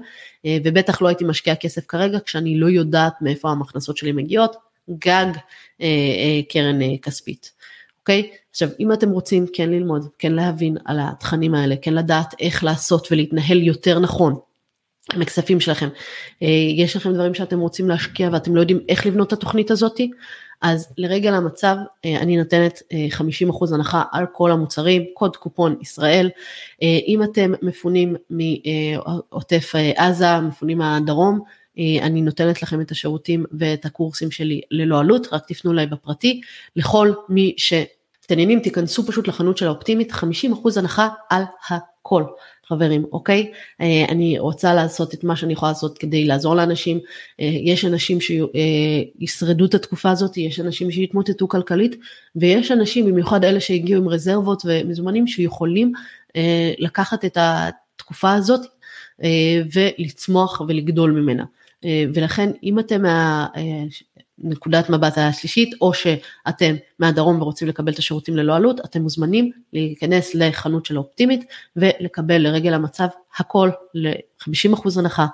[0.47, 4.57] אה, ובטח לא הייתי משקיעה כסף כרגע כשאני לא יודעת מאיפה המכנסות שלי מגיעות,
[4.91, 5.33] גג
[5.81, 7.53] אה, אה, קרן כספית.
[8.01, 8.31] אוקיי?
[8.51, 13.09] עכשיו, אם אתם רוצים כן ללמוד, כן להבין על התכנים האלה, כן לדעת איך לעשות
[13.11, 14.35] ולהתנהל יותר נכון,
[15.14, 15.88] עם הכספים שלכם.
[16.42, 20.11] אה, יש לכם דברים שאתם רוצים להשקיע ואתם לא יודעים איך לבנות את התוכנית הזאתי,
[20.61, 23.22] אז לרגע למצב אה, אני נותנת 50%
[23.70, 26.30] אה, הנחה על כל המוצרים, קוד קופון ישראל.
[26.82, 31.40] אם אתם מפונים מעוטף עזה, מפונים מהדרום,
[32.02, 36.40] אני נותנת לכם את השירותים ואת הקורסים שלי ללא עלות, רק תפנו אליי בפרטי.
[36.76, 40.24] לכל מי שמתעניינים, תיכנסו פשוט לחנות של האופטימית, 50%
[40.76, 42.24] הנחה על הכל.
[42.69, 43.51] חברים, אוקיי?
[43.81, 46.99] אה, אני רוצה לעשות את מה שאני יכולה לעשות כדי לעזור לאנשים.
[47.41, 51.97] אה, יש אנשים שישרדו את התקופה הזאת, יש אנשים שיתמוטטו כלכלית,
[52.37, 55.93] ויש אנשים, במיוחד אלה שהגיעו עם רזרבות ומזומנים, שיכולים
[56.37, 58.66] אה, לקחת את התקופה הזאת
[59.75, 61.45] ולצמוח ולגדול ממנה.
[62.14, 63.03] ולכן אם אתם
[64.43, 70.34] נקודת מבט השלישית, או שאתם מהדרום ורוצים לקבל את השירותים ללא עלות, אתם מוזמנים להיכנס
[70.34, 71.45] לחנות של אופטימית
[71.76, 75.26] ולקבל לרגל המצב הכל ל-50% הנחה,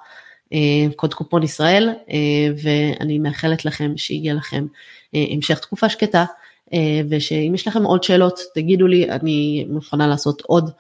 [0.52, 2.16] אה, קוד קופון ישראל, אה,
[2.62, 4.66] ואני מאחלת לכם שיהיה לכם
[5.14, 6.24] אה, המשך תקופה שקטה,
[7.08, 10.70] ושאם יש לכם עוד שאלות, תגידו לי, אני מוכנה לעשות עוד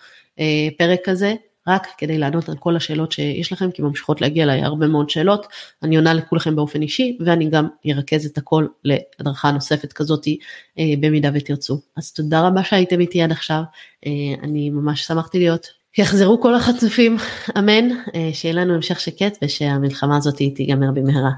[0.78, 1.34] פרק כזה.
[1.66, 5.46] רק כדי לענות על כל השאלות שיש לכם, כי ממשיכות להגיע אליי הרבה מאוד שאלות.
[5.82, 10.38] אני עונה לכולכם באופן אישי, ואני גם ארכז את הכל להדרכה נוספת כזאתי,
[10.78, 11.80] אה, במידה ותרצו.
[11.96, 13.62] אז תודה רבה שהייתם איתי עד עכשיו,
[14.06, 14.10] אה,
[14.42, 15.66] אני ממש שמחתי להיות.
[15.98, 17.16] יחזרו כל החצופים,
[17.58, 21.30] אמן, אה, שיהיה לנו המשך שקט ושהמלחמה הזאת תיגמר במהרה.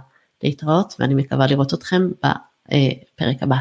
[0.42, 3.56] להתראות, ואני מקווה לראות אתכם בפרק הבא.